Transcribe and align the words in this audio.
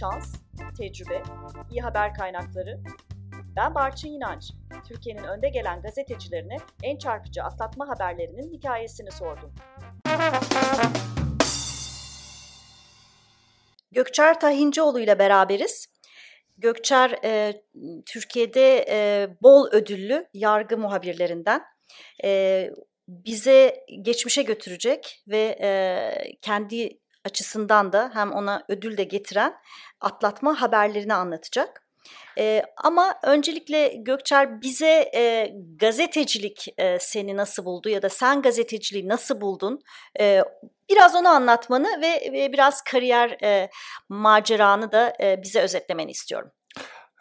şans, 0.00 0.34
tecrübe, 0.78 1.22
iyi 1.70 1.80
haber 1.80 2.14
kaynakları. 2.14 2.80
Ben 3.56 3.74
Barçın 3.74 4.08
İnanç. 4.08 4.52
Türkiye'nin 4.88 5.24
önde 5.24 5.48
gelen 5.48 5.82
gazetecilerine 5.82 6.56
en 6.82 6.98
çarpıcı 6.98 7.42
atlatma 7.42 7.88
haberlerinin 7.88 8.52
hikayesini 8.52 9.10
sordum. 9.10 9.54
Gökçer 13.92 14.40
Tahincioğlu 14.40 15.00
ile 15.00 15.18
beraberiz. 15.18 15.86
Gökçer 16.58 17.18
e, 17.24 17.62
Türkiye'de 18.06 18.86
e, 18.88 19.28
bol 19.42 19.68
ödüllü 19.72 20.28
yargı 20.34 20.78
muhabirlerinden. 20.78 21.62
E, 22.24 22.70
bize 23.08 23.84
geçmişe 24.02 24.42
götürecek 24.42 25.22
ve 25.28 25.58
e, 25.60 26.12
kendi 26.42 27.00
açısından 27.24 27.92
da 27.92 28.10
hem 28.14 28.32
ona 28.32 28.64
ödül 28.68 28.96
de 28.96 29.04
getiren 29.04 29.54
atlatma 30.00 30.60
haberlerini 30.60 31.14
anlatacak. 31.14 31.82
E, 32.38 32.62
ama 32.76 33.14
öncelikle 33.22 33.94
Gökçer 33.96 34.62
bize 34.62 35.10
e, 35.14 35.52
gazetecilik 35.76 36.66
e, 36.78 36.98
seni 37.00 37.36
nasıl 37.36 37.64
buldu 37.64 37.88
ya 37.88 38.02
da 38.02 38.08
sen 38.08 38.42
gazeteciliği 38.42 39.08
nasıl 39.08 39.40
buldun? 39.40 39.80
E, 40.20 40.42
biraz 40.90 41.14
onu 41.14 41.28
anlatmanı 41.28 42.00
ve, 42.02 42.32
ve 42.32 42.52
biraz 42.52 42.82
kariyer 42.82 43.30
e, 43.42 43.70
maceranı 44.08 44.92
da 44.92 45.12
e, 45.20 45.42
bize 45.42 45.60
özetlemeni 45.60 46.10
istiyorum. 46.10 46.50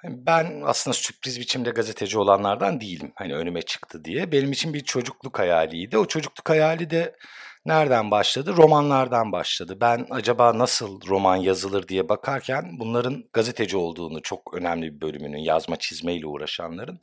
Ben 0.03 0.61
aslında 0.65 0.93
sürpriz 0.93 1.39
biçimde 1.39 1.69
gazeteci 1.69 2.19
olanlardan 2.19 2.81
değilim. 2.81 3.11
Hani 3.15 3.35
önüme 3.35 3.61
çıktı 3.61 4.05
diye. 4.05 4.31
Benim 4.31 4.51
için 4.51 4.73
bir 4.73 4.83
çocukluk 4.83 5.39
hayaliydi. 5.39 5.97
O 5.97 6.05
çocukluk 6.05 6.49
hayali 6.49 6.89
de 6.89 7.15
nereden 7.65 8.11
başladı? 8.11 8.57
Romanlardan 8.57 9.31
başladı. 9.31 9.77
Ben 9.81 10.07
acaba 10.09 10.57
nasıl 10.57 11.07
roman 11.07 11.35
yazılır 11.35 11.87
diye 11.87 12.09
bakarken 12.09 12.79
bunların 12.79 13.23
gazeteci 13.33 13.77
olduğunu 13.77 14.21
çok 14.21 14.53
önemli 14.53 14.95
bir 14.95 15.01
bölümünün 15.01 15.37
yazma 15.37 15.75
çizmeyle 15.75 16.27
uğraşanların 16.27 16.99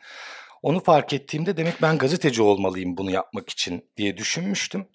onu 0.63 0.81
fark 0.81 1.13
ettiğimde 1.13 1.57
demek 1.57 1.83
ben 1.83 1.99
gazeteci 1.99 2.43
olmalıyım 2.43 2.97
bunu 2.97 3.11
yapmak 3.11 3.51
için 3.51 3.91
diye 3.97 4.17
düşünmüştüm. 4.17 4.89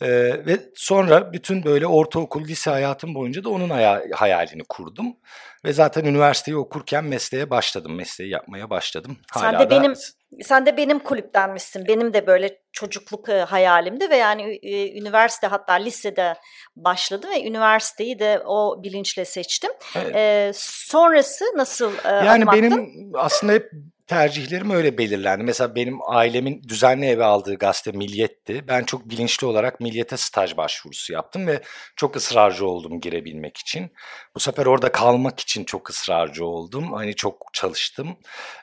Ee, 0.00 0.08
ve 0.46 0.60
sonra 0.74 1.32
bütün 1.32 1.64
böyle 1.64 1.86
ortaokul, 1.86 2.44
lise 2.44 2.70
hayatım 2.70 3.14
boyunca 3.14 3.44
da 3.44 3.48
onun 3.48 3.70
hayalini 4.12 4.62
kurdum. 4.68 5.16
Ve 5.64 5.72
zaten 5.72 6.04
üniversiteyi 6.04 6.56
okurken 6.56 7.04
mesleğe 7.04 7.50
başladım. 7.50 7.94
Mesleği 7.94 8.30
yapmaya 8.30 8.70
başladım. 8.70 9.18
Hala 9.30 9.50
sen 9.50 9.60
de 9.60 9.70
da... 9.70 9.70
benim 9.70 9.94
sen 10.40 10.66
de 10.66 10.76
benim 10.76 10.98
kulüptenmişsin. 10.98 11.86
Benim 11.88 12.14
de 12.14 12.26
böyle 12.26 12.58
çocukluk 12.72 13.28
e, 13.28 13.40
hayalimdi 13.40 14.10
ve 14.10 14.16
yani 14.16 14.58
e, 14.62 14.98
üniversite 14.98 15.46
hatta 15.46 15.72
lisede 15.72 16.34
başladı 16.76 17.26
ve 17.30 17.48
üniversiteyi 17.48 18.18
de 18.18 18.42
o 18.46 18.82
bilinçle 18.82 19.24
seçtim. 19.24 19.70
Evet. 19.96 20.16
E, 20.16 20.52
sonrası 20.54 21.44
nasıl 21.56 21.92
e, 22.04 22.08
Yani 22.08 22.46
benim 22.46 22.92
aslında 23.14 23.52
hep 23.52 23.70
tercihlerim 24.12 24.70
öyle 24.70 24.98
belirlendi. 24.98 25.44
Mesela 25.44 25.74
benim 25.74 25.98
ailemin 26.06 26.62
düzenli 26.68 27.06
eve 27.06 27.24
aldığı 27.24 27.54
gazete 27.54 27.92
Milliyet'ti. 27.92 28.68
Ben 28.68 28.84
çok 28.84 29.10
bilinçli 29.10 29.46
olarak 29.46 29.80
Milliyet'e 29.80 30.16
staj 30.16 30.56
başvurusu 30.56 31.12
yaptım 31.12 31.46
ve 31.46 31.62
çok 31.96 32.16
ısrarcı 32.16 32.66
oldum 32.66 33.00
girebilmek 33.00 33.56
için. 33.56 33.92
Bu 34.34 34.40
sefer 34.40 34.66
orada 34.66 34.92
kalmak 34.92 35.40
için 35.40 35.64
çok 35.64 35.90
ısrarcı 35.90 36.44
oldum. 36.44 36.92
Hani 36.92 37.14
çok 37.14 37.46
çalıştım 37.52 38.16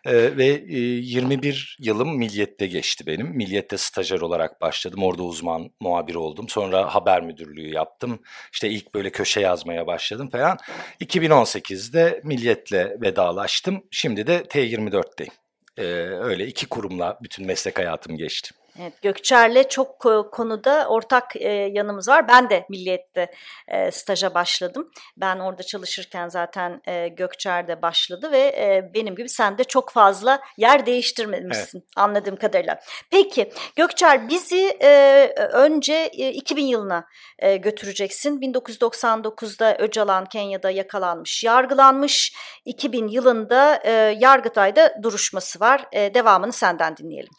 ee, 0.06 0.38
ve 0.38 0.46
e, 0.46 0.78
21 0.78 1.59
yılım 1.80 2.18
Milliyet'te 2.18 2.68
geçti 2.68 3.06
benim. 3.08 3.28
Milliyet'te 3.28 3.78
stajyer 3.78 4.20
olarak 4.20 4.62
başladım. 4.62 5.04
Orada 5.04 5.24
uzman 5.24 5.72
muhabir 5.80 6.16
oldum. 6.16 6.50
Sonra 6.50 6.96
haber 6.96 7.22
müdürlüğü 7.22 7.74
yaptım. 7.74 8.20
İşte 8.54 8.70
ilk 8.70 8.96
böyle 8.96 9.10
köşe 9.10 9.40
yazmaya 9.42 9.88
başladım 9.88 10.30
falan. 10.30 10.58
2018'de 11.02 12.22
Milliyet'le 12.24 13.02
vedalaştım. 13.02 13.84
Şimdi 13.92 14.28
de 14.28 14.38
T24'teyim. 14.38 15.32
Ee, 15.78 15.84
öyle 16.24 16.48
iki 16.48 16.66
kurumla 16.66 17.20
bütün 17.24 17.48
meslek 17.48 17.80
hayatım 17.80 18.18
geçti. 18.18 18.52
Evet, 18.82 19.02
Gökçer'le 19.02 19.70
çok 19.70 20.00
konuda 20.32 20.88
ortak 20.88 21.36
e, 21.36 21.50
yanımız 21.50 22.08
var. 22.08 22.28
Ben 22.28 22.50
de 22.50 22.66
Milliyet'te 22.70 23.32
e, 23.68 23.92
staja 23.92 24.34
başladım. 24.34 24.92
Ben 25.18 25.40
orada 25.40 25.64
çalışırken 25.64 26.30
zaten 26.30 26.82
e, 26.88 27.08
Gökçer 27.08 27.68
de 27.68 27.82
başladı 27.82 28.32
ve 28.32 28.40
e, 28.40 28.92
benim 28.94 29.16
gibi 29.16 29.30
sen 29.30 29.58
de 29.58 29.64
çok 29.64 29.92
fazla 29.92 30.42
yer 30.58 30.86
değiştirmemişsin 30.86 31.80
evet. 31.80 31.90
anladığım 31.96 32.36
kadarıyla. 32.36 32.80
Peki 33.12 33.52
Gökçer 33.76 34.30
bizi 34.30 34.78
e, 34.82 35.26
önce 35.54 35.94
e, 35.94 36.32
2000 36.32 36.66
yılına 36.66 37.06
e, 37.40 37.58
götüreceksin. 37.58 38.40
1999'da 38.42 39.78
Öcalan 39.80 40.26
Kenya'da 40.26 40.72
yakalanmış, 40.72 41.44
yargılanmış. 41.44 42.34
2000 42.66 43.08
yılında 43.08 43.82
e, 43.84 43.92
Yargıtay'da 44.20 44.96
duruşması 45.04 45.60
var. 45.60 45.86
E, 45.92 46.14
devamını 46.14 46.54
senden 46.54 46.98
dinleyelim. 46.98 47.34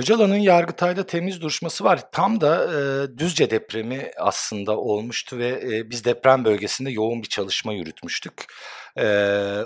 Öcalan'ın 0.00 0.36
Yargıtay'da 0.36 1.06
temiz 1.06 1.40
duruşması 1.40 1.84
var. 1.84 2.10
Tam 2.12 2.40
da 2.40 2.64
e, 2.64 3.18
Düzce 3.18 3.50
depremi 3.50 4.10
aslında 4.18 4.76
olmuştu 4.78 5.38
ve 5.38 5.48
e, 5.48 5.90
biz 5.90 6.04
deprem 6.04 6.44
bölgesinde 6.44 6.90
yoğun 6.90 7.22
bir 7.22 7.28
çalışma 7.28 7.72
yürütmüştük. 7.72 8.44
E, 8.98 9.06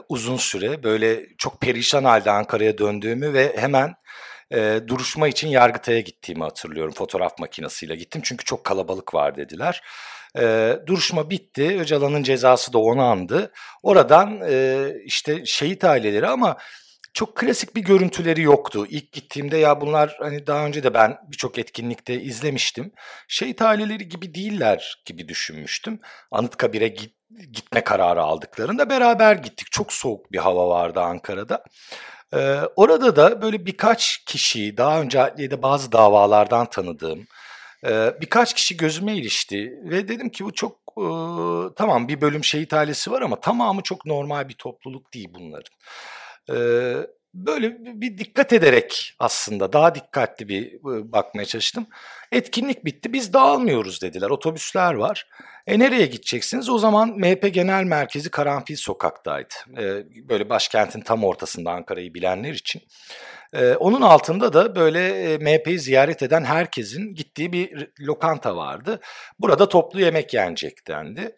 uzun 0.08 0.36
süre 0.36 0.82
böyle 0.82 1.26
çok 1.38 1.60
perişan 1.60 2.04
halde 2.04 2.30
Ankara'ya 2.30 2.78
döndüğümü 2.78 3.32
ve 3.32 3.56
hemen 3.56 3.94
e, 4.52 4.80
duruşma 4.86 5.28
için 5.28 5.48
Yargıtay'a 5.48 6.00
gittiğimi 6.00 6.44
hatırlıyorum. 6.44 6.94
Fotoğraf 6.94 7.38
makinesiyle 7.38 7.96
gittim 7.96 8.20
çünkü 8.24 8.44
çok 8.44 8.64
kalabalık 8.64 9.14
var 9.14 9.36
dediler. 9.36 9.82
E, 10.38 10.76
duruşma 10.86 11.30
bitti. 11.30 11.76
Öcalan'ın 11.80 12.22
cezası 12.22 12.72
da 12.72 12.78
onu 12.78 13.02
andı. 13.02 13.52
Oradan 13.82 14.40
e, 14.48 14.86
işte 15.04 15.44
şehit 15.44 15.84
aileleri 15.84 16.26
ama 16.26 16.56
çok 17.14 17.36
klasik 17.36 17.76
bir 17.76 17.80
görüntüleri 17.80 18.42
yoktu. 18.42 18.86
İlk 18.88 19.12
gittiğimde 19.12 19.56
ya 19.56 19.80
bunlar 19.80 20.16
hani 20.20 20.46
daha 20.46 20.66
önce 20.66 20.82
de 20.82 20.94
ben 20.94 21.18
birçok 21.28 21.58
etkinlikte 21.58 22.20
izlemiştim. 22.20 22.92
Şehit 23.28 23.62
aileleri 23.62 24.08
gibi 24.08 24.34
değiller 24.34 25.02
gibi 25.06 25.28
düşünmüştüm. 25.28 26.00
Anıtkabir'e 26.30 26.88
git, 26.88 27.14
gitme 27.52 27.84
kararı 27.84 28.22
aldıklarında 28.22 28.90
beraber 28.90 29.34
gittik. 29.34 29.68
Çok 29.70 29.92
soğuk 29.92 30.32
bir 30.32 30.38
hava 30.38 30.68
vardı 30.68 31.00
Ankara'da. 31.00 31.64
Ee, 32.34 32.60
orada 32.76 33.16
da 33.16 33.42
böyle 33.42 33.66
birkaç 33.66 34.24
kişi 34.26 34.76
daha 34.76 35.00
önce 35.00 35.34
de 35.38 35.62
bazı 35.62 35.92
davalardan 35.92 36.66
tanıdığım 36.66 37.26
e, 37.86 38.14
birkaç 38.20 38.54
kişi 38.54 38.76
gözüme 38.76 39.16
ilişti 39.16 39.78
ve 39.84 40.08
dedim 40.08 40.30
ki 40.30 40.44
bu 40.44 40.52
çok 40.52 40.78
e, 40.98 41.06
tamam 41.76 42.08
bir 42.08 42.20
bölüm 42.20 42.44
şehit 42.44 42.72
ailesi 42.72 43.10
var 43.10 43.22
ama 43.22 43.40
tamamı 43.40 43.82
çok 43.82 44.06
normal 44.06 44.48
bir 44.48 44.54
topluluk 44.54 45.14
değil 45.14 45.28
bunların 45.34 45.72
böyle 47.34 47.76
bir 48.00 48.18
dikkat 48.18 48.52
ederek 48.52 49.14
aslında 49.18 49.72
daha 49.72 49.94
dikkatli 49.94 50.48
bir 50.48 50.78
bakmaya 51.12 51.44
çalıştım. 51.44 51.86
Etkinlik 52.32 52.84
bitti 52.84 53.12
biz 53.12 53.32
dağılmıyoruz 53.32 54.02
dediler 54.02 54.30
otobüsler 54.30 54.94
var. 54.94 55.26
E 55.66 55.78
nereye 55.78 56.06
gideceksiniz? 56.06 56.68
O 56.68 56.78
zaman 56.78 57.08
MHP 57.18 57.54
Genel 57.54 57.84
Merkezi 57.84 58.30
Karanfil 58.30 58.76
Sokak'taydı. 58.76 59.54
E, 59.78 59.84
böyle 60.28 60.50
başkentin 60.50 61.00
tam 61.00 61.24
ortasında 61.24 61.70
Ankara'yı 61.70 62.14
bilenler 62.14 62.52
için. 62.52 62.82
E, 63.52 63.74
onun 63.74 64.02
altında 64.02 64.52
da 64.52 64.76
böyle 64.76 65.32
e, 65.32 65.38
MHP'yi 65.38 65.78
ziyaret 65.78 66.22
eden 66.22 66.44
herkesin 66.44 67.14
gittiği 67.14 67.52
bir 67.52 67.88
lokanta 68.00 68.56
vardı. 68.56 69.00
Burada 69.38 69.68
toplu 69.68 70.00
yemek 70.00 70.34
yenecek 70.34 70.88
dendi. 70.88 71.36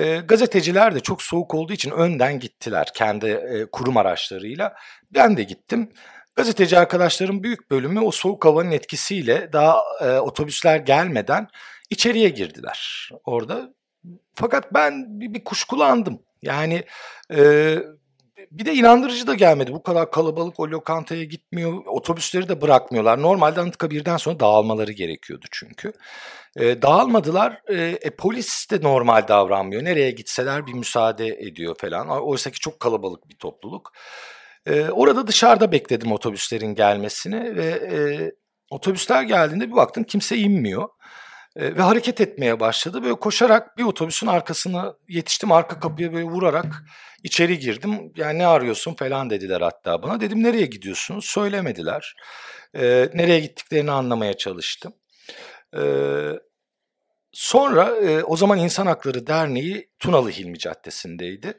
E, 0.00 0.16
gazeteciler 0.16 0.94
de 0.94 1.00
çok 1.00 1.22
soğuk 1.22 1.54
olduğu 1.54 1.72
için 1.72 1.90
önden 1.90 2.38
gittiler 2.38 2.88
kendi 2.94 3.26
e, 3.26 3.66
kurum 3.72 3.96
araçlarıyla. 3.96 4.74
Ben 5.10 5.36
de 5.36 5.42
gittim. 5.42 5.92
Gazeteci 6.36 6.78
arkadaşlarım 6.78 7.42
büyük 7.42 7.70
bölümü 7.70 8.00
o 8.00 8.10
soğuk 8.10 8.44
havanın 8.44 8.70
etkisiyle 8.70 9.52
daha 9.52 9.82
e, 10.00 10.18
otobüsler 10.18 10.76
gelmeden 10.76 11.48
içeriye 11.90 12.28
girdiler 12.28 13.10
orada. 13.24 13.74
Fakat 14.34 14.74
ben 14.74 15.20
bir, 15.20 15.34
bir 15.34 15.44
kuşkulandım. 15.44 16.22
Yani 16.42 16.84
e, 17.34 17.76
bir 18.50 18.64
de 18.64 18.74
inandırıcı 18.74 19.26
da 19.26 19.34
gelmedi. 19.34 19.72
Bu 19.72 19.82
kadar 19.82 20.10
kalabalık 20.10 20.60
o 20.60 20.70
lokantaya 20.70 21.24
gitmiyor. 21.24 21.82
Otobüsleri 21.86 22.48
de 22.48 22.60
bırakmıyorlar. 22.60 23.22
Normalde 23.22 23.60
Anıtkabir'den 23.60 24.16
sonra 24.16 24.40
dağılmaları 24.40 24.92
gerekiyordu 24.92 25.46
çünkü. 25.50 25.92
E, 26.56 26.82
dağılmadılar. 26.82 27.62
E, 27.68 27.98
e, 28.02 28.10
polis 28.10 28.70
de 28.70 28.82
normal 28.82 29.28
davranmıyor. 29.28 29.84
Nereye 29.84 30.10
gitseler 30.10 30.66
bir 30.66 30.72
müsaade 30.72 31.28
ediyor 31.28 31.76
falan. 31.78 32.08
Oysa 32.08 32.50
ki 32.50 32.58
çok 32.58 32.80
kalabalık 32.80 33.28
bir 33.28 33.36
topluluk. 33.36 33.92
E, 34.66 34.90
orada 34.90 35.26
dışarıda 35.26 35.72
bekledim 35.72 36.12
otobüslerin 36.12 36.74
gelmesini 36.74 37.56
ve 37.56 37.66
e, 37.66 37.96
otobüsler 38.70 39.22
geldiğinde 39.22 39.68
bir 39.68 39.76
baktım 39.76 40.04
kimse 40.04 40.36
inmiyor. 40.36 40.88
Ve 41.56 41.82
hareket 41.82 42.20
etmeye 42.20 42.60
başladı. 42.60 43.02
Böyle 43.02 43.14
koşarak 43.14 43.78
bir 43.78 43.84
otobüsün 43.84 44.26
arkasına 44.26 44.94
yetiştim. 45.08 45.52
Arka 45.52 45.80
kapıya 45.80 46.12
böyle 46.12 46.24
vurarak 46.24 46.84
içeri 47.24 47.58
girdim. 47.58 48.12
Yani 48.16 48.38
ne 48.38 48.46
arıyorsun 48.46 48.94
falan 48.94 49.30
dediler 49.30 49.60
hatta 49.60 50.02
bana. 50.02 50.20
Dedim 50.20 50.42
nereye 50.42 50.66
gidiyorsunuz? 50.66 51.24
Söylemediler. 51.24 52.16
E, 52.74 53.08
nereye 53.14 53.40
gittiklerini 53.40 53.90
anlamaya 53.90 54.36
çalıştım. 54.36 54.94
E, 55.76 55.82
sonra 57.32 57.96
e, 57.96 58.22
o 58.24 58.36
zaman 58.36 58.58
İnsan 58.58 58.86
Hakları 58.86 59.26
Derneği 59.26 59.90
Tunalı 59.98 60.30
Hilmi 60.30 60.58
Caddesi'ndeydi. 60.58 61.56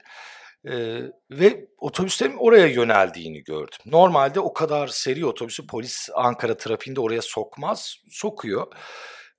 Ee, 0.67 1.01
ve 1.31 1.65
otobüslerin 1.77 2.37
oraya 2.37 2.67
yöneldiğini 2.67 3.43
gördüm. 3.43 3.79
Normalde 3.85 4.39
o 4.39 4.53
kadar 4.53 4.87
seri 4.87 5.25
otobüsü 5.25 5.67
polis 5.67 6.09
Ankara 6.15 6.57
trafiğinde 6.57 6.99
oraya 6.99 7.21
sokmaz, 7.21 7.95
sokuyor. 8.11 8.67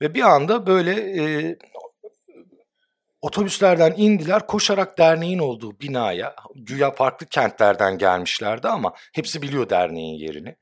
Ve 0.02 0.14
bir 0.14 0.22
anda 0.22 0.66
böyle 0.66 1.22
e, 1.22 1.56
otobüslerden 3.20 3.94
indiler 3.96 4.46
koşarak 4.46 4.98
derneğin 4.98 5.38
olduğu 5.38 5.80
binaya. 5.80 6.34
Güya 6.54 6.90
farklı 6.90 7.26
kentlerden 7.26 7.98
gelmişlerdi 7.98 8.68
ama 8.68 8.94
hepsi 9.12 9.42
biliyor 9.42 9.70
derneğin 9.70 10.18
yerini. 10.18 10.56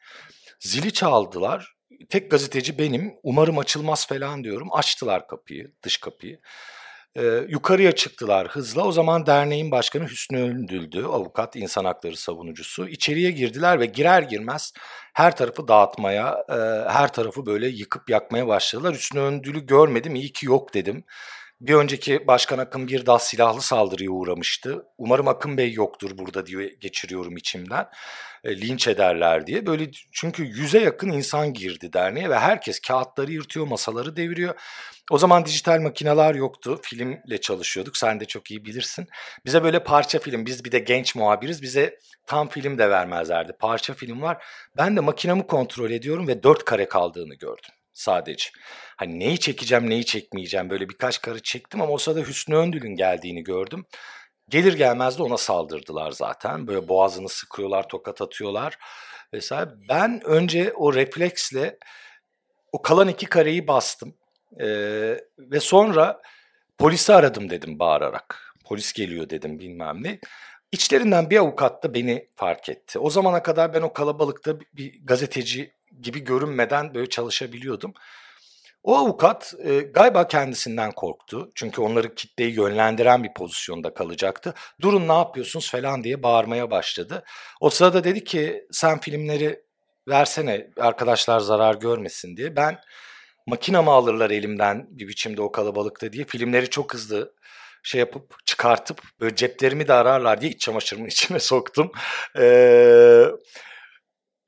Zili 0.61 0.93
çaldılar. 0.93 1.75
Tek 2.09 2.31
gazeteci 2.31 2.79
benim. 2.79 3.15
Umarım 3.23 3.59
açılmaz 3.59 4.07
falan 4.07 4.45
diyorum. 4.45 4.69
Açtılar 4.73 5.27
kapıyı, 5.27 5.73
dış 5.83 5.97
kapıyı. 5.97 6.41
Ee, 7.17 7.45
yukarıya 7.49 7.93
çıktılar 7.93 8.49
hızla. 8.49 8.85
O 8.85 8.93
zaman 8.93 9.27
derneğin 9.27 9.71
başkanı 9.71 10.05
Hüsnü 10.09 10.39
Öndül'dü. 10.43 11.05
Avukat, 11.05 11.57
insan 11.57 11.85
hakları 11.85 12.17
savunucusu. 12.17 12.89
İçeriye 12.89 13.31
girdiler 13.31 13.81
ve 13.81 13.87
girer 13.87 14.23
girmez 14.23 14.73
her 15.15 15.37
tarafı 15.37 15.69
dağıtmaya, 15.69 16.45
e, 16.49 16.55
her 16.91 17.13
tarafı 17.13 17.47
böyle 17.47 17.69
yıkıp 17.69 18.11
yakmaya 18.11 18.47
başladılar. 18.49 18.95
Hüsnü 18.95 19.21
Öndül'ü 19.21 19.67
görmedim, 19.67 20.15
iyi 20.15 20.33
ki 20.33 20.47
yok 20.47 20.75
dedim. 20.75 21.05
Bir 21.61 21.75
önceki 21.75 22.27
Başkan 22.27 22.59
Akın 22.59 22.89
bir 22.89 23.07
daha 23.07 23.19
silahlı 23.19 23.63
saldırıya 23.63 24.11
uğramıştı. 24.11 24.87
Umarım 24.99 25.29
Akın 25.29 25.57
Bey 25.57 25.73
yoktur 25.73 26.19
burada 26.19 26.47
diye 26.47 26.69
geçiriyorum 26.81 27.37
içimden. 27.37 27.89
E, 28.45 28.61
linç 28.61 28.89
ederler 28.89 29.47
diye. 29.47 29.67
Böyle 29.67 29.91
çünkü 30.13 30.43
yüze 30.43 30.81
yakın 30.81 31.11
insan 31.11 31.53
girdi 31.53 31.93
derneğe 31.93 32.31
ve 32.31 32.39
herkes 32.39 32.81
kağıtları 32.81 33.33
yırtıyor, 33.33 33.67
masaları 33.67 34.17
deviriyor. 34.17 34.55
O 35.11 35.19
zaman 35.19 35.45
dijital 35.45 35.81
makineler 35.81 36.35
yoktu. 36.35 36.81
Filmle 36.83 37.41
çalışıyorduk. 37.41 37.97
Sen 37.97 38.21
de 38.21 38.25
çok 38.25 38.51
iyi 38.51 38.65
bilirsin. 38.65 39.07
Bize 39.45 39.65
böyle 39.65 39.85
parça 39.85 40.19
film, 40.19 40.47
biz 40.47 40.65
bir 40.65 40.73
de 40.73 40.79
genç 40.79 41.15
muhabiriz. 41.15 41.63
Bize 41.63 41.99
tam 42.27 42.49
film 42.49 42.79
de 42.79 42.91
vermezlerdi. 42.91 43.53
Parça 43.53 43.95
film 43.95 44.23
var. 44.23 44.45
Ben 44.77 44.97
de 44.97 45.01
makinamı 45.01 45.47
kontrol 45.47 45.91
ediyorum 45.91 46.29
ve 46.29 46.43
dört 46.43 46.65
kare 46.65 46.89
kaldığını 46.89 47.35
gördüm 47.35 47.75
sadece. 48.01 48.51
Hani 48.97 49.19
neyi 49.19 49.41
çekeceğim, 49.41 49.91
neyi 49.91 50.05
çekmeyeceğim 50.07 50.71
böyle 50.71 50.89
birkaç 50.89 51.21
kare 51.21 51.39
çektim 51.39 51.83
ama 51.83 51.93
o 51.93 51.99
sırada 51.99 52.21
Hüsnü 52.21 52.57
Öndül'ün 52.57 52.97
geldiğini 52.97 53.43
gördüm. 53.43 53.87
Gelir 54.49 54.73
gelmez 54.73 55.19
de 55.19 55.23
ona 55.23 55.37
saldırdılar 55.37 56.11
zaten. 56.11 56.67
Böyle 56.67 56.89
boğazını 56.89 57.29
sıkıyorlar, 57.29 57.89
tokat 57.89 58.23
atıyorlar 58.23 58.79
vesaire. 59.35 59.71
Ben 59.89 60.21
önce 60.25 60.73
o 60.73 60.95
refleksle 60.95 61.79
o 62.73 62.83
kalan 62.83 63.09
iki 63.09 63.27
kareyi 63.27 63.69
bastım. 63.69 64.15
Ee, 64.61 65.21
ve 65.39 65.61
sonra 65.61 66.23
polisi 66.79 67.15
aradım 67.15 67.51
dedim 67.51 67.79
bağırarak. 67.79 68.55
Polis 68.65 68.93
geliyor 68.93 69.31
dedim 69.31 69.59
bilmem 69.59 70.03
ne. 70.03 70.19
İçlerinden 70.73 71.31
bir 71.31 71.37
avukat 71.37 71.85
da 71.85 71.95
beni 71.95 72.29
fark 72.37 72.69
etti. 72.69 72.99
O 72.99 73.11
zamana 73.11 73.43
kadar 73.43 73.75
ben 73.75 73.83
o 73.83 73.93
kalabalıkta 73.93 74.61
bir 74.61 75.07
gazeteci 75.07 75.80
gibi 76.03 76.21
görünmeden 76.21 76.95
böyle 76.95 77.09
çalışabiliyordum. 77.09 77.95
O 78.83 78.97
avukat 78.97 79.55
e, 79.65 79.79
galiba 79.81 80.29
kendisinden 80.29 80.93
korktu. 80.93 81.51
Çünkü 81.55 81.81
onları 81.81 82.15
kitleyi 82.15 82.55
yönlendiren 82.55 83.25
bir 83.25 83.35
pozisyonda 83.35 83.95
kalacaktı. 83.95 84.55
Durun 84.81 85.09
ne 85.09 85.13
yapıyorsunuz 85.13 85.71
falan 85.71 86.05
diye 86.05 86.23
bağırmaya 86.23 86.71
başladı. 86.71 87.25
O 87.61 87.71
sırada 87.71 88.05
dedi 88.05 88.25
ki 88.25 88.65
sen 88.73 89.01
filmleri 89.01 89.63
versene 90.09 90.71
arkadaşlar 90.77 91.41
zarar 91.41 91.75
görmesin 91.75 92.37
diye. 92.37 92.57
Ben 92.57 92.79
makine 93.47 93.81
mi 93.81 93.91
alırlar 93.91 94.31
elimden 94.31 94.87
bir 94.91 95.09
biçimde 95.09 95.43
o 95.43 95.53
kalabalıkta 95.53 96.13
diye 96.13 96.25
filmleri 96.25 96.71
çok 96.71 96.95
hızlı 96.95 97.35
şey 97.83 97.99
yapıp 97.99 98.47
çıkartıp 98.47 99.03
böyle 99.21 99.37
ceplerimi 99.37 99.89
de 99.89 99.93
ararlar 99.93 100.41
diye 100.41 100.51
iç 100.51 100.61
çamaşırımın 100.61 101.09
içine 101.09 101.39
soktum. 101.39 101.93
Ee, 102.39 103.25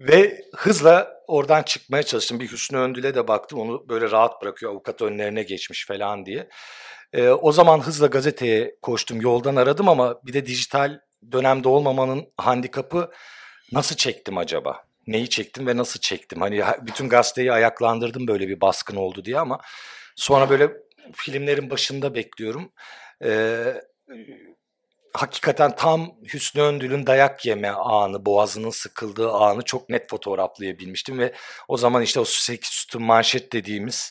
ve 0.09 0.45
hızla 0.57 1.23
oradan 1.27 1.63
çıkmaya 1.63 2.03
çalıştım. 2.03 2.41
Bir 2.41 2.53
Hüsnü 2.53 2.79
Öndül'e 2.79 3.15
de 3.15 3.29
baktım. 3.29 3.59
Onu 3.59 3.89
böyle 3.89 4.11
rahat 4.11 4.43
bırakıyor 4.43 4.73
avukat 4.73 5.03
önlerine 5.03 5.43
geçmiş 5.43 5.87
falan 5.87 6.27
diye. 6.27 6.49
Ee, 7.13 7.29
o 7.29 7.53
zaman 7.53 7.81
hızla 7.81 8.07
gazeteye 8.07 8.77
koştum. 8.83 9.21
Yoldan 9.21 9.57
aradım 9.57 9.89
ama 9.89 10.21
bir 10.27 10.33
de 10.33 10.47
dijital 10.47 11.01
dönemde 11.33 11.69
olmamanın 11.69 12.27
handikapı 12.37 13.11
nasıl 13.73 13.97
çektim 13.97 14.39
acaba? 14.39 14.85
Neyi 15.07 15.29
çektim 15.29 15.67
ve 15.67 15.77
nasıl 15.77 16.01
çektim? 16.01 16.41
Hani 16.41 16.63
bütün 16.83 17.09
gazeteyi 17.09 17.53
ayaklandırdım 17.53 18.29
böyle 18.29 18.49
bir 18.49 18.61
baskın 18.61 18.97
oldu 18.97 19.25
diye 19.25 19.39
ama 19.39 19.61
sonra 20.17 20.51
böyle 20.51 20.73
filmlerin 21.15 21.71
başında 21.71 22.15
bekliyorum. 22.15 22.73
Ee, 23.25 23.75
hakikaten 25.15 25.77
tam 25.77 26.11
Hüsnü 26.33 26.63
Öndül'ün 26.63 27.07
dayak 27.07 27.47
yeme 27.47 27.71
anı, 27.71 28.27
boğazının 28.27 28.71
sıkıldığı 28.71 29.31
anı 29.31 29.63
çok 29.63 29.89
net 29.89 30.11
fotoğraflayabilmiştim 30.11 31.19
ve 31.19 31.33
o 31.69 31.77
zaman 31.77 32.03
işte 32.03 32.21
o 32.21 32.25
sekiz 32.25 32.71
sütun 32.71 33.03
manşet 33.03 33.53
dediğimiz 33.53 34.11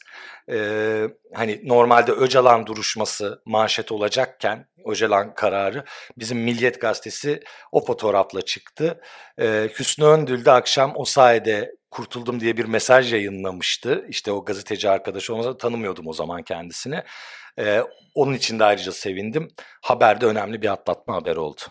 e, 0.52 1.08
hani 1.34 1.62
normalde 1.64 2.12
Öcalan 2.12 2.66
duruşması 2.66 3.42
manşet 3.46 3.92
olacakken 3.92 4.68
Öcalan 4.86 5.34
kararı 5.34 5.86
bizim 6.18 6.40
Milliyet 6.40 6.82
Gazetesi 6.82 7.44
o 7.72 7.86
fotoğrafla 7.86 8.42
çıktı. 8.42 9.02
E, 9.40 9.70
Hüsnü 9.80 10.06
Öndül 10.06 10.46
de 10.46 10.52
akşam 10.52 10.94
o 10.96 11.06
sayede 11.06 11.72
kurtuldum 11.92 12.40
diye 12.40 12.58
bir 12.58 12.66
mesaj 12.66 13.14
yayınlamıştı. 13.14 14.06
İşte 14.10 14.32
o 14.32 14.46
gazeteci 14.46 14.90
arkadaşı 14.90 15.36
onu 15.36 15.58
tanımıyordum 15.58 16.08
o 16.08 16.14
zaman 16.14 16.44
kendisini. 16.44 17.04
Ee, 17.60 17.82
onun 18.16 18.34
için 18.34 18.60
de 18.60 18.64
ayrıca 18.64 18.92
sevindim. 18.92 19.48
Haberde 19.82 20.26
önemli 20.26 20.62
bir 20.62 20.72
atlatma 20.72 21.16
haberi 21.16 21.40
oldu. 21.40 21.62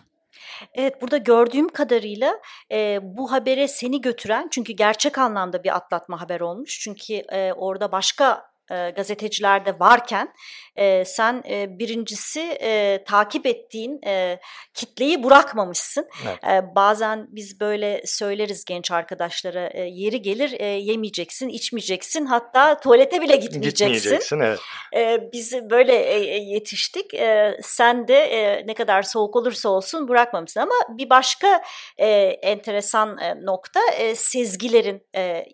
Evet 0.73 1.01
burada 1.01 1.17
gördüğüm 1.17 1.69
kadarıyla 1.69 2.39
e, 2.71 2.99
bu 3.03 3.31
habere 3.31 3.67
seni 3.67 4.01
götüren 4.01 4.47
çünkü 4.51 4.73
gerçek 4.73 5.17
anlamda 5.17 5.63
bir 5.63 5.75
atlatma 5.75 6.21
haber 6.21 6.39
olmuş. 6.39 6.79
Çünkü 6.79 7.13
e, 7.13 7.53
orada 7.53 7.91
başka 7.91 8.50
e, 8.71 8.89
gazetecilerde 8.89 9.79
varken 9.79 10.33
e, 10.75 11.05
sen 11.05 11.43
e, 11.49 11.79
birincisi 11.79 12.41
e, 12.41 13.03
takip 13.07 13.45
ettiğin 13.45 14.01
e, 14.05 14.39
kitleyi 14.73 15.23
bırakmamışsın. 15.23 16.07
Evet. 16.27 16.43
E, 16.43 16.75
bazen 16.75 17.27
biz 17.29 17.59
böyle 17.59 18.01
söyleriz 18.05 18.65
genç 18.65 18.91
arkadaşlara 18.91 19.67
e, 19.67 19.81
yeri 19.81 20.21
gelir 20.21 20.55
e, 20.59 20.65
yemeyeceksin, 20.65 21.49
içmeyeceksin 21.49 22.25
hatta 22.25 22.79
tuvalete 22.79 23.21
bile 23.21 23.35
gitmeyeceksin. 23.35 23.93
Gitmeyeceksin 23.93 24.39
evet. 24.39 24.59
E, 24.95 25.31
biz 25.33 25.53
böyle 25.69 25.95
e, 25.95 26.37
yetiştik. 26.37 27.13
E, 27.13 27.57
sen 27.61 28.07
de 28.07 28.15
e, 28.15 28.67
ne 28.67 28.73
kadar 28.73 29.03
soğuk 29.03 29.35
olursa 29.35 29.69
olsun 29.69 30.07
bırakmamışsın 30.07 30.59
ama 30.59 30.75
bir 30.89 31.09
başka 31.09 31.63
e, 31.97 32.07
enteresan 32.41 33.17
e, 33.17 33.45
nokta 33.45 33.79
e, 33.97 34.15
sezgilerin 34.15 35.03
e, 35.15 35.45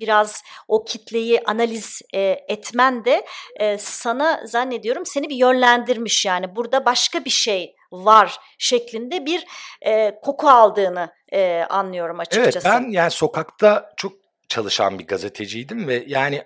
biraz 0.00 0.42
o 0.68 0.84
kitleyi 0.84 1.40
analiz 1.40 2.02
e, 2.14 2.20
etmen 2.60 3.04
de 3.04 3.26
e, 3.56 3.78
sana 3.78 4.46
zannediyorum 4.46 5.06
seni 5.06 5.28
bir 5.28 5.36
yönlendirmiş 5.36 6.26
yani 6.26 6.56
burada 6.56 6.84
başka 6.84 7.24
bir 7.24 7.30
şey 7.30 7.74
var 7.92 8.38
şeklinde 8.58 9.26
bir 9.26 9.44
e, 9.86 10.20
koku 10.22 10.48
aldığını 10.48 11.12
e, 11.32 11.62
anlıyorum 11.70 12.20
açıkçası. 12.20 12.68
Evet 12.68 12.82
ben 12.82 12.90
yani 12.90 13.10
sokakta 13.10 13.92
çok 13.96 14.12
çalışan 14.48 14.98
bir 14.98 15.06
gazeteciydim 15.06 15.88
ve 15.88 16.04
yani 16.06 16.44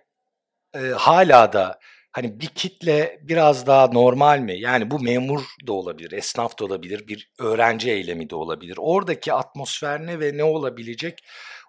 e, 0.74 0.80
hala 0.80 1.52
da 1.52 1.78
hani 2.12 2.40
bir 2.40 2.46
kitle 2.46 3.18
biraz 3.22 3.66
daha 3.66 3.86
normal 3.86 4.38
mi? 4.38 4.60
Yani 4.60 4.90
bu 4.90 5.00
memur 5.00 5.40
da 5.66 5.72
olabilir, 5.72 6.12
esnaf 6.12 6.58
da 6.58 6.64
olabilir, 6.64 7.08
bir 7.08 7.32
öğrenci 7.38 7.90
eylemi 7.90 8.30
de 8.30 8.36
olabilir. 8.36 8.76
Oradaki 8.78 9.32
atmosfer 9.32 10.06
ne 10.06 10.20
ve 10.20 10.36
ne 10.36 10.44
olabilecek 10.44 11.24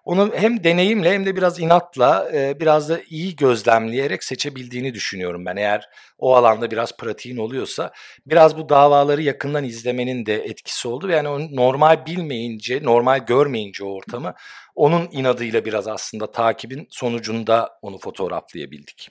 onu 0.06 0.32
hem 0.34 0.64
deneyimle 0.64 1.12
hem 1.12 1.26
de 1.26 1.36
biraz 1.36 1.60
inatla 1.60 2.28
e, 2.32 2.60
biraz 2.60 2.88
da 2.88 3.00
iyi 3.10 3.36
gözlemleyerek 3.36 4.24
seçebildiğini 4.24 4.94
düşünüyorum 4.94 5.46
ben. 5.46 5.56
Eğer 5.56 5.88
o 6.18 6.34
alanda 6.34 6.70
biraz 6.70 6.96
pratiğin 6.96 7.36
oluyorsa 7.36 7.92
biraz 8.26 8.58
bu 8.58 8.68
davaları 8.68 9.22
yakından 9.22 9.64
izlemenin 9.64 10.26
de 10.26 10.34
etkisi 10.34 10.88
oldu. 10.88 11.10
Yani 11.10 11.28
onu 11.28 11.56
normal 11.56 12.06
bilmeyince, 12.06 12.82
normal 12.82 13.18
görmeyince 13.18 13.84
o 13.84 13.88
ortamı 13.88 14.34
onun 14.74 15.08
inadıyla 15.12 15.64
biraz 15.64 15.88
aslında 15.88 16.30
takibin 16.30 16.86
sonucunda 16.90 17.78
onu 17.82 17.98
fotoğraflayabildik. 17.98 19.10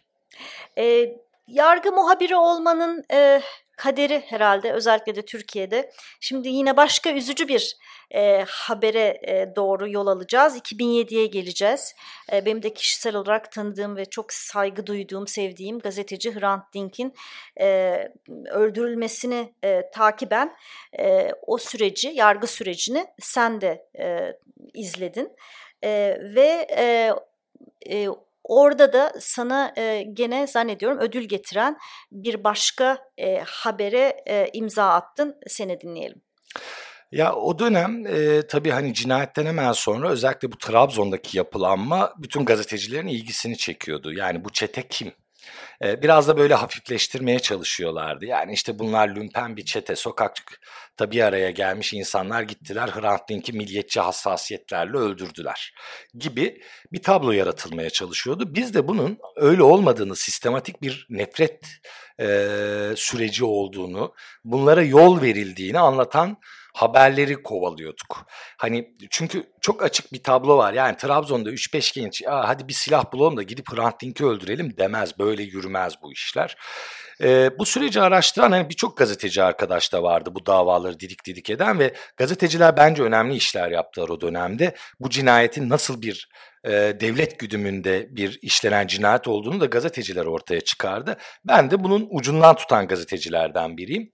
E, 0.78 1.16
yargı 1.48 1.92
muhabiri 1.92 2.36
olmanın 2.36 3.04
e, 3.14 3.42
kaderi 3.78 4.20
herhalde 4.20 4.74
özellikle 4.74 5.16
de 5.16 5.22
Türkiye'de. 5.22 5.92
Şimdi 6.20 6.50
yine 6.50 6.78
başka 6.78 7.12
üzücü 7.12 7.48
bir 7.48 7.78
e, 8.12 8.46
habere 8.48 9.20
e, 9.22 9.56
doğru 9.56 9.90
yol 9.90 10.08
alacağız. 10.08 10.58
2007'ye 10.58 11.26
geleceğiz. 11.26 11.96
E, 12.34 12.46
benim 12.46 12.64
de 12.64 12.74
kişisel 12.74 13.16
olarak 13.16 13.52
tanıdığım 13.52 13.96
ve 13.96 14.06
çok 14.06 14.34
saygı 14.34 14.88
duyduğum, 14.88 15.28
sevdiğim 15.28 15.80
gazeteci 15.80 16.36
Hrant 16.36 16.74
Dink'in 16.74 17.14
e, 17.60 17.98
öldürülmesini 18.52 19.54
e, 19.64 19.90
takiben 19.94 20.56
e, 21.00 21.32
o 21.48 21.58
süreci, 21.58 22.08
yargı 22.10 22.48
sürecini 22.48 23.06
sen 23.20 23.62
de 23.62 23.88
e, 24.00 24.38
izledin. 24.74 25.32
E, 25.84 26.18
ve 26.36 26.68
e, 26.78 27.14
e, 27.90 28.08
orada 28.48 28.94
da 28.94 29.14
sana 29.20 29.74
e, 29.78 30.04
gene 30.14 30.48
zannediyorum 30.48 31.00
ödül 31.00 31.24
getiren 31.24 31.78
bir 32.12 32.44
başka 32.44 32.98
e, 33.18 33.40
habere 33.46 34.24
e, 34.28 34.50
imza 34.54 34.90
attın. 34.90 35.36
Seni 35.48 35.80
dinleyelim. 35.80 36.22
Ya 37.12 37.36
o 37.36 37.60
dönem 37.60 38.08
e, 38.08 38.48
tabii 38.48 38.70
hani 38.70 38.94
cinayetten 38.94 39.46
hemen 39.46 39.72
sonra 39.72 40.10
özellikle 40.10 40.52
bu 40.52 40.58
Trabzon'daki 40.58 41.38
yapılanma 41.38 42.14
bütün 42.18 42.46
gazetecilerin 42.46 43.08
ilgisini 43.08 43.58
çekiyordu. 43.58 44.14
Yani 44.14 44.46
bu 44.46 44.50
çete 44.50 44.88
kim? 44.88 45.12
Biraz 45.82 46.28
da 46.28 46.38
böyle 46.38 46.54
hafifleştirmeye 46.54 47.40
çalışıyorlardı. 47.40 48.26
Yani 48.26 48.54
işte 48.54 48.80
bunlar 48.80 49.16
lümpen 49.16 49.58
bir 49.58 49.66
çete, 49.66 49.96
sokakta 49.96 51.12
bir 51.12 51.22
araya 51.22 51.52
gelmiş 51.52 51.94
insanlar 51.94 52.42
gittiler 52.42 52.90
Hrant 52.90 53.30
Dink'i 53.30 53.54
milliyetçi 53.54 54.00
hassasiyetlerle 54.00 54.98
öldürdüler 54.98 55.74
gibi 56.14 56.62
bir 56.94 57.02
tablo 57.04 57.32
yaratılmaya 57.32 57.90
çalışıyordu. 57.90 58.56
Biz 58.56 58.74
de 58.74 58.88
bunun 58.88 59.18
öyle 59.36 59.64
olmadığını, 59.64 60.16
sistematik 60.16 60.82
bir 60.82 61.08
nefret 61.10 61.60
e, 62.20 62.28
süreci 62.96 63.46
olduğunu, 63.46 64.14
bunlara 64.44 64.84
yol 64.84 65.22
verildiğini 65.22 65.80
anlatan 65.80 66.38
haberleri 66.76 67.44
kovalıyorduk. 67.44 68.26
Hani 68.58 68.96
çünkü 69.10 69.44
çok 69.62 69.84
açık 69.84 70.14
bir 70.14 70.24
tablo 70.24 70.58
var. 70.58 70.74
Yani 70.74 70.98
Trabzon'da 70.98 71.52
3-5 71.52 71.96
genç 71.96 72.24
hadi 72.26 72.68
bir 72.68 72.74
silah 72.74 73.14
bulalım 73.14 73.38
da 73.38 73.44
gidip 73.44 73.74
Hrant 73.74 74.02
Dink'i 74.02 74.26
öldürelim 74.26 74.78
demez. 74.78 75.20
Böyle 75.20 75.44
yürümez 75.44 75.94
bu 76.02 76.12
işler. 76.12 76.58
E, 77.24 77.60
bu 77.60 77.66
süreci 77.66 78.02
araştıran 78.02 78.52
hani 78.52 78.70
birçok 78.70 78.98
gazeteci 78.98 79.44
arkadaş 79.44 79.94
da 79.94 80.04
vardı 80.04 80.30
bu 80.34 80.46
davaları 80.46 81.00
didik 81.00 81.26
didik 81.26 81.50
eden 81.50 81.80
ve 81.80 81.94
gazeteciler 82.18 82.78
bence 82.78 83.04
önemli 83.04 83.36
işler 83.36 83.72
yaptılar 83.72 84.10
o 84.10 84.22
dönemde. 84.22 84.76
Bu 85.00 85.10
cinayetin 85.10 85.70
nasıl 85.70 86.02
bir 86.02 86.30
e, 86.66 86.72
devlet 86.72 87.40
güdümünde 87.40 88.08
bir 88.10 88.40
işlenen 88.42 88.88
cinayet 88.88 89.28
olduğunu 89.28 89.62
da 89.62 89.66
gazeteciler 89.66 90.26
ortaya 90.26 90.62
çıkardı. 90.62 91.18
Ben 91.46 91.72
de 91.72 91.84
bunun 91.84 92.08
ucundan 92.12 92.56
tutan 92.56 92.88
gazetecilerden 92.88 93.78
biriyim. 93.78 94.12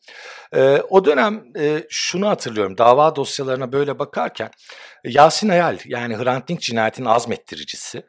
E, 0.56 0.82
o 0.90 1.06
dönem 1.06 1.44
e, 1.60 1.84
şunu 1.90 2.30
hatırlıyorum 2.30 2.78
dava 2.78 3.16
dosyalarına 3.16 3.72
böyle 3.72 4.00
bakarken 4.00 4.50
Yasin 5.06 5.50
Hayal 5.50 5.78
yani 5.86 6.18
Hrant 6.18 6.48
Dink 6.48 6.62
cinayetinin 6.62 7.08
azmettiricisi 7.08 8.04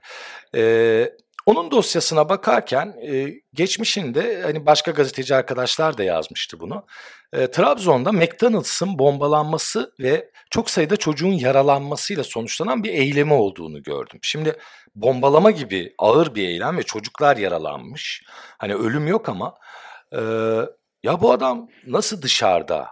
e, 0.55 1.13
onun 1.47 1.71
dosyasına 1.71 2.29
bakarken 2.29 2.95
e, 3.03 3.35
geçmişinde 3.55 4.43
hani 4.43 4.67
başka 4.67 4.91
gazeteci 4.91 5.35
arkadaşlar 5.35 5.99
da 5.99 6.03
yazmıştı 6.03 6.61
bunu. 6.61 6.87
E, 7.33 7.51
Trabzon'da 7.51 8.13
McDonald's'ın 8.13 8.99
bombalanması 8.99 9.93
ve 10.01 10.31
çok 10.51 10.71
sayıda 10.71 10.97
çocuğun 10.97 11.33
yaralanmasıyla 11.33 12.25
sonuçlanan 12.25 12.85
bir 12.85 12.93
eylemi 12.93 13.33
olduğunu 13.33 13.83
gördüm. 13.83 14.19
Şimdi 14.23 14.57
bombalama 14.95 15.51
gibi 15.51 15.95
ağır 15.99 16.35
bir 16.35 16.49
eylem 16.49 16.79
ve 16.79 16.83
çocuklar 16.83 17.37
yaralanmış. 17.37 18.23
Hani 18.59 18.75
ölüm 18.75 19.07
yok 19.07 19.29
ama 19.29 19.55
e, 20.13 20.21
ya 21.03 21.21
bu 21.21 21.33
adam 21.33 21.69
nasıl 21.87 22.23
dışarıda 22.23 22.89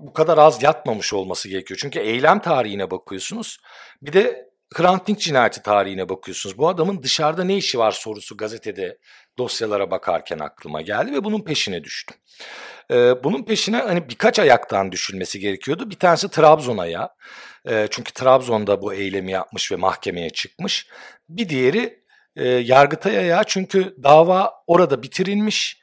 bu 0.00 0.12
kadar 0.12 0.38
az 0.38 0.62
yatmamış 0.62 1.12
olması 1.12 1.48
gerekiyor. 1.48 1.78
Çünkü 1.82 1.98
eylem 1.98 2.38
tarihine 2.38 2.90
bakıyorsunuz. 2.90 3.58
Bir 4.02 4.12
de 4.12 4.51
Hrant 4.74 5.06
Dink 5.06 5.20
cinayeti 5.20 5.62
tarihine 5.62 6.08
bakıyorsunuz. 6.08 6.58
Bu 6.58 6.68
adamın 6.68 7.02
dışarıda 7.02 7.44
ne 7.44 7.56
işi 7.56 7.78
var 7.78 7.92
sorusu 7.92 8.36
gazetede 8.36 8.98
dosyalara 9.38 9.90
bakarken 9.90 10.38
aklıma 10.38 10.82
geldi 10.82 11.12
ve 11.12 11.24
bunun 11.24 11.40
peşine 11.40 11.84
düştüm. 11.84 12.16
Ee, 12.90 13.24
bunun 13.24 13.44
peşine 13.44 13.76
hani 13.76 14.08
birkaç 14.08 14.38
ayaktan 14.38 14.92
düşülmesi 14.92 15.40
gerekiyordu. 15.40 15.90
Bir 15.90 15.98
tanesi 15.98 16.30
Trabzon 16.30 16.78
ayağı. 16.78 17.08
Ee, 17.68 17.88
çünkü 17.90 18.12
Trabzon'da 18.12 18.82
bu 18.82 18.94
eylemi 18.94 19.32
yapmış 19.32 19.72
ve 19.72 19.76
mahkemeye 19.76 20.30
çıkmış. 20.30 20.86
Bir 21.28 21.48
diğeri 21.48 22.02
e, 22.36 22.48
Yargıtay 22.48 23.18
ayağı 23.18 23.44
çünkü 23.46 23.96
dava 24.02 24.52
orada 24.66 25.02
bitirilmiş. 25.02 25.82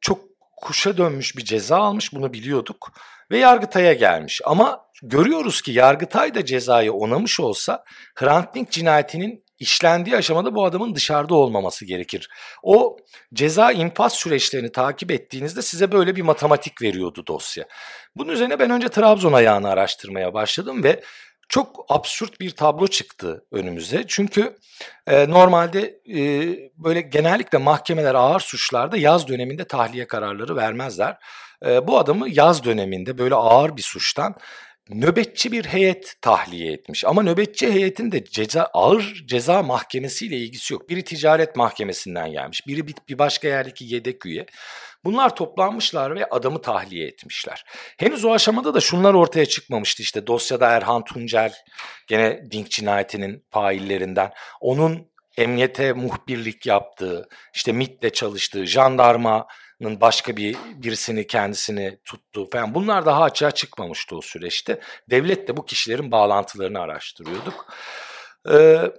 Çok 0.00 0.20
kuşa 0.56 0.96
dönmüş 0.96 1.36
bir 1.36 1.44
ceza 1.44 1.76
almış 1.76 2.12
bunu 2.12 2.32
biliyorduk 2.32 2.92
ve 3.30 3.38
Yargıtay'a 3.38 3.92
gelmiş. 3.92 4.40
Ama 4.44 4.80
görüyoruz 5.02 5.62
ki 5.62 5.72
Yargıtay 5.72 6.34
da 6.34 6.44
cezayı 6.44 6.92
onamış 6.92 7.40
olsa 7.40 7.84
Hrant 8.14 8.54
Dink 8.54 8.70
cinayetinin 8.70 9.44
işlendiği 9.58 10.16
aşamada 10.16 10.54
bu 10.54 10.64
adamın 10.64 10.94
dışarıda 10.94 11.34
olmaması 11.34 11.84
gerekir. 11.84 12.28
O 12.62 12.96
ceza 13.34 13.72
infaz 13.72 14.12
süreçlerini 14.12 14.72
takip 14.72 15.10
ettiğinizde 15.10 15.62
size 15.62 15.92
böyle 15.92 16.16
bir 16.16 16.22
matematik 16.22 16.82
veriyordu 16.82 17.24
dosya. 17.26 17.64
Bunun 18.16 18.32
üzerine 18.32 18.58
ben 18.58 18.70
önce 18.70 18.88
Trabzon 18.88 19.32
ayağını 19.32 19.70
araştırmaya 19.70 20.34
başladım 20.34 20.84
ve 20.84 21.02
çok 21.48 21.86
absürt 21.88 22.40
bir 22.40 22.50
tablo 22.50 22.86
çıktı 22.86 23.44
önümüze. 23.52 24.04
Çünkü 24.08 24.56
e, 25.06 25.30
normalde 25.30 26.00
e, 26.08 26.20
böyle 26.76 27.00
genellikle 27.00 27.58
mahkemeler 27.58 28.14
ağır 28.14 28.40
suçlarda 28.40 28.96
yaz 28.96 29.28
döneminde 29.28 29.64
tahliye 29.64 30.06
kararları 30.06 30.56
vermezler. 30.56 31.16
E, 31.66 31.86
bu 31.86 31.98
adamı 31.98 32.28
yaz 32.30 32.64
döneminde 32.64 33.18
böyle 33.18 33.34
ağır 33.34 33.76
bir 33.76 33.82
suçtan 33.82 34.34
nöbetçi 34.90 35.52
bir 35.52 35.64
heyet 35.64 36.14
tahliye 36.22 36.72
etmiş. 36.72 37.04
Ama 37.04 37.22
nöbetçi 37.22 37.72
heyetin 37.72 38.12
de 38.12 38.24
ceza, 38.24 38.62
ağır 38.62 39.24
ceza 39.26 39.62
mahkemesiyle 39.62 40.36
ilgisi 40.36 40.74
yok. 40.74 40.88
Biri 40.88 41.04
ticaret 41.04 41.56
mahkemesinden 41.56 42.32
gelmiş, 42.32 42.66
biri 42.66 42.86
bir, 42.86 42.94
bir 43.08 43.18
başka 43.18 43.48
yerdeki 43.48 43.84
yedek 43.84 44.26
üye. 44.26 44.46
Bunlar 45.04 45.36
toplanmışlar 45.36 46.14
ve 46.14 46.26
adamı 46.26 46.62
tahliye 46.62 47.06
etmişler. 47.06 47.64
Henüz 47.98 48.24
o 48.24 48.32
aşamada 48.32 48.74
da 48.74 48.80
şunlar 48.80 49.14
ortaya 49.14 49.46
çıkmamıştı 49.46 50.02
işte 50.02 50.26
dosyada 50.26 50.68
Erhan 50.68 51.04
Tuncel 51.04 51.54
gene 52.06 52.50
Dink 52.50 52.70
cinayetinin 52.70 53.46
faillerinden 53.50 54.32
onun 54.60 55.08
emniyete 55.36 55.92
muhbirlik 55.92 56.66
yaptığı, 56.66 57.28
işte 57.54 57.72
MIT'le 57.72 58.14
çalıştığı, 58.14 58.66
jandarmanın 58.66 60.00
başka 60.00 60.36
bir 60.36 60.56
birisini 60.74 61.26
kendisini 61.26 61.98
tuttu 62.04 62.50
falan 62.50 62.74
bunlar 62.74 63.06
daha 63.06 63.22
açığa 63.22 63.50
çıkmamıştı 63.50 64.16
o 64.16 64.20
süreçte. 64.20 64.80
Devlet 65.10 65.48
de 65.48 65.56
bu 65.56 65.64
kişilerin 65.64 66.10
bağlantılarını 66.10 66.80
araştırıyorduk. 66.80 67.72
Ee, 68.50 68.92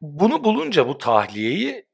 bunu 0.00 0.44
bulunca 0.44 0.88
bu 0.88 0.98
tahliyeyi 0.98 1.86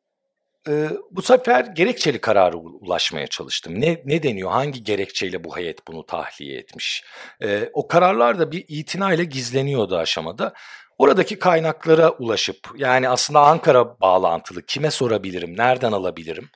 e, 0.68 0.88
bu 1.10 1.22
sefer 1.22 1.64
gerekçeli 1.64 2.20
kararı 2.20 2.56
ulaşmaya 2.56 3.26
çalıştım. 3.26 3.80
Ne, 3.80 4.02
ne 4.04 4.22
deniyor? 4.22 4.50
Hangi 4.50 4.84
gerekçeyle 4.84 5.44
bu 5.44 5.56
heyet 5.56 5.88
bunu 5.88 6.06
tahliye 6.06 6.58
etmiş? 6.58 7.04
E, 7.42 7.70
o 7.72 7.88
kararlar 7.88 8.38
da 8.38 8.52
bir 8.52 8.64
itinayla 8.68 9.24
gizleniyordu 9.24 9.96
aşamada. 9.96 10.54
Oradaki 10.98 11.38
kaynaklara 11.38 12.10
ulaşıp 12.10 12.68
yani 12.76 13.08
aslında 13.08 13.40
Ankara 13.40 14.00
bağlantılı 14.00 14.62
kime 14.62 14.90
sorabilirim, 14.90 15.56
nereden 15.56 15.92
alabilirim 15.92 16.50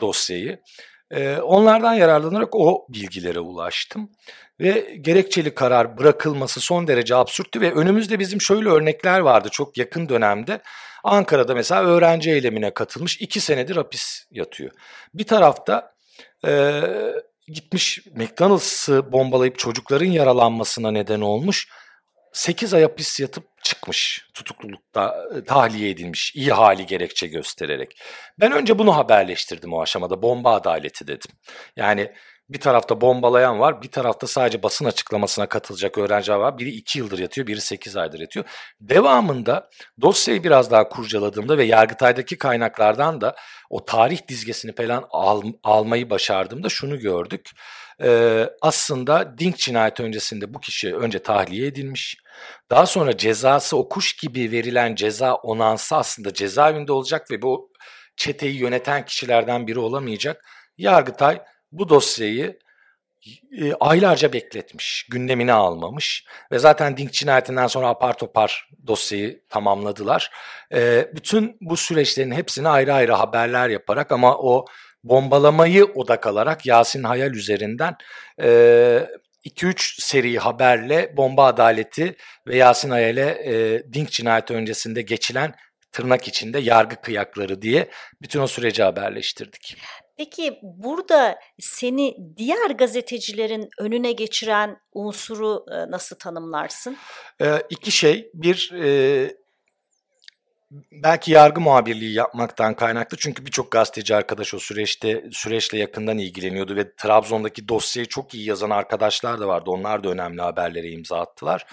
dosyayı. 0.00 0.60
E, 1.10 1.36
onlardan 1.36 1.94
yararlanarak 1.94 2.54
o 2.54 2.86
bilgilere 2.88 3.40
ulaştım. 3.40 4.10
Ve 4.60 4.96
gerekçeli 5.00 5.54
karar 5.54 5.98
bırakılması 5.98 6.60
son 6.60 6.86
derece 6.86 7.16
absürttü 7.16 7.60
ve 7.60 7.72
önümüzde 7.72 8.18
bizim 8.18 8.40
şöyle 8.40 8.68
örnekler 8.68 9.20
vardı 9.20 9.48
çok 9.52 9.78
yakın 9.78 10.08
dönemde. 10.08 10.60
Ankara'da 11.08 11.54
mesela 11.54 11.84
öğrenci 11.84 12.30
eylemine 12.30 12.74
katılmış 12.74 13.20
iki 13.20 13.40
senedir 13.40 13.76
hapis 13.76 14.24
yatıyor. 14.30 14.70
Bir 15.14 15.24
tarafta 15.24 15.92
e, 16.46 16.82
gitmiş 17.48 18.06
McDonald's'ı 18.14 19.12
bombalayıp 19.12 19.58
çocukların 19.58 20.06
yaralanmasına 20.06 20.90
neden 20.90 21.20
olmuş. 21.20 21.68
8 22.32 22.74
ay 22.74 22.82
hapis 22.82 23.20
yatıp 23.20 23.44
çıkmış 23.62 24.28
tutuklulukta 24.34 25.28
tahliye 25.46 25.90
edilmiş 25.90 26.34
iyi 26.34 26.52
hali 26.52 26.86
gerekçe 26.86 27.26
göstererek. 27.26 28.00
Ben 28.40 28.52
önce 28.52 28.78
bunu 28.78 28.96
haberleştirdim 28.96 29.72
o 29.72 29.82
aşamada 29.82 30.22
bomba 30.22 30.54
adaleti 30.54 31.06
dedim. 31.06 31.30
Yani 31.76 32.12
bir 32.50 32.60
tarafta 32.60 33.00
bombalayan 33.00 33.60
var, 33.60 33.82
bir 33.82 33.90
tarafta 33.90 34.26
sadece 34.26 34.62
basın 34.62 34.84
açıklamasına 34.84 35.46
katılacak 35.46 35.98
öğrenciler 35.98 36.36
var. 36.36 36.58
Biri 36.58 36.70
2 36.70 36.98
yıldır 36.98 37.18
yatıyor, 37.18 37.46
biri 37.46 37.60
8 37.60 37.96
aydır 37.96 38.20
yatıyor. 38.20 38.46
Devamında 38.80 39.70
dosyayı 40.00 40.44
biraz 40.44 40.70
daha 40.70 40.88
kurcaladığımda 40.88 41.58
ve 41.58 41.64
Yargıtay'daki 41.64 42.38
kaynaklardan 42.38 43.20
da 43.20 43.36
o 43.70 43.84
tarih 43.84 44.28
dizgesini 44.28 44.74
falan 44.74 45.04
al, 45.10 45.42
almayı 45.62 46.10
başardığımda 46.10 46.68
şunu 46.68 46.98
gördük. 46.98 47.50
Ee, 48.02 48.50
aslında 48.62 49.38
Dink 49.38 49.58
cinayeti 49.58 50.02
öncesinde 50.02 50.54
bu 50.54 50.60
kişi 50.60 50.96
önce 50.96 51.18
tahliye 51.18 51.66
edilmiş. 51.66 52.16
Daha 52.70 52.86
sonra 52.86 53.16
cezası 53.16 53.76
o 53.76 53.88
kuş 53.88 54.16
gibi 54.16 54.50
verilen 54.50 54.94
ceza 54.94 55.34
onansı 55.34 55.96
aslında 55.96 56.34
cezaevinde 56.34 56.92
olacak 56.92 57.30
ve 57.30 57.42
bu 57.42 57.70
çeteyi 58.16 58.58
yöneten 58.58 59.04
kişilerden 59.04 59.66
biri 59.66 59.78
olamayacak. 59.78 60.44
Yargıtay 60.78 61.40
bu 61.72 61.88
dosyayı 61.88 62.58
e, 63.60 63.72
aylarca 63.80 64.32
bekletmiş, 64.32 65.06
gündemine 65.10 65.52
almamış 65.52 66.24
ve 66.52 66.58
zaten 66.58 66.96
Dink 66.96 67.12
cinayetinden 67.12 67.66
sonra 67.66 67.88
apar 67.88 68.18
topar 68.18 68.68
dosyayı 68.86 69.42
tamamladılar. 69.48 70.30
E, 70.74 71.10
bütün 71.14 71.56
bu 71.60 71.76
süreçlerin 71.76 72.30
hepsini 72.30 72.68
ayrı 72.68 72.94
ayrı 72.94 73.12
haberler 73.12 73.68
yaparak 73.68 74.12
ama 74.12 74.38
o 74.38 74.64
bombalamayı 75.04 75.84
odak 75.84 76.26
alarak 76.26 76.66
Yasin 76.66 77.02
Hayal 77.02 77.34
üzerinden 77.34 77.96
2-3 78.38 79.68
e, 79.68 79.74
seri 79.98 80.38
haberle 80.38 81.16
bomba 81.16 81.46
adaleti 81.46 82.16
ve 82.46 82.56
Yasin 82.56 82.90
Hayal'e 82.90 83.82
Dink 83.92 84.10
cinayeti 84.10 84.54
öncesinde 84.54 85.02
geçilen 85.02 85.54
tırnak 85.92 86.28
içinde 86.28 86.58
yargı 86.58 86.96
kıyakları 86.96 87.62
diye 87.62 87.90
bütün 88.22 88.40
o 88.40 88.46
süreci 88.46 88.82
haberleştirdik. 88.82 89.76
Peki 90.18 90.58
burada 90.62 91.38
seni 91.60 92.16
diğer 92.36 92.70
gazetecilerin 92.70 93.68
önüne 93.78 94.12
geçiren 94.12 94.76
unsuru 94.92 95.64
nasıl 95.90 96.16
tanımlarsın? 96.16 96.96
Ee, 97.40 97.62
iki 97.70 97.90
şey. 97.90 98.30
Bir, 98.34 98.72
e, 98.72 99.36
belki 100.92 101.32
yargı 101.32 101.60
muhabirliği 101.60 102.14
yapmaktan 102.14 102.74
kaynaklı 102.74 103.16
çünkü 103.16 103.46
birçok 103.46 103.72
gazeteci 103.72 104.16
arkadaş 104.16 104.54
o 104.54 104.58
süreçte 104.58 105.24
süreçle 105.32 105.78
yakından 105.78 106.18
ilgileniyordu 106.18 106.76
ve 106.76 106.94
Trabzon'daki 106.96 107.68
dosyayı 107.68 108.08
çok 108.08 108.34
iyi 108.34 108.48
yazan 108.48 108.70
arkadaşlar 108.70 109.40
da 109.40 109.48
vardı. 109.48 109.70
Onlar 109.70 110.04
da 110.04 110.08
önemli 110.08 110.42
haberlere 110.42 110.88
imza 110.88 111.20
attılar. 111.20 111.66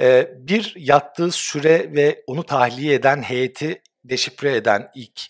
Ee, 0.00 0.28
bir 0.36 0.74
yattığı 0.76 1.30
süre 1.30 1.94
ve 1.94 2.22
onu 2.26 2.42
tahliye 2.42 2.94
eden 2.94 3.22
heyeti 3.22 3.82
deşifre 4.04 4.56
eden 4.56 4.90
ilk 4.94 5.20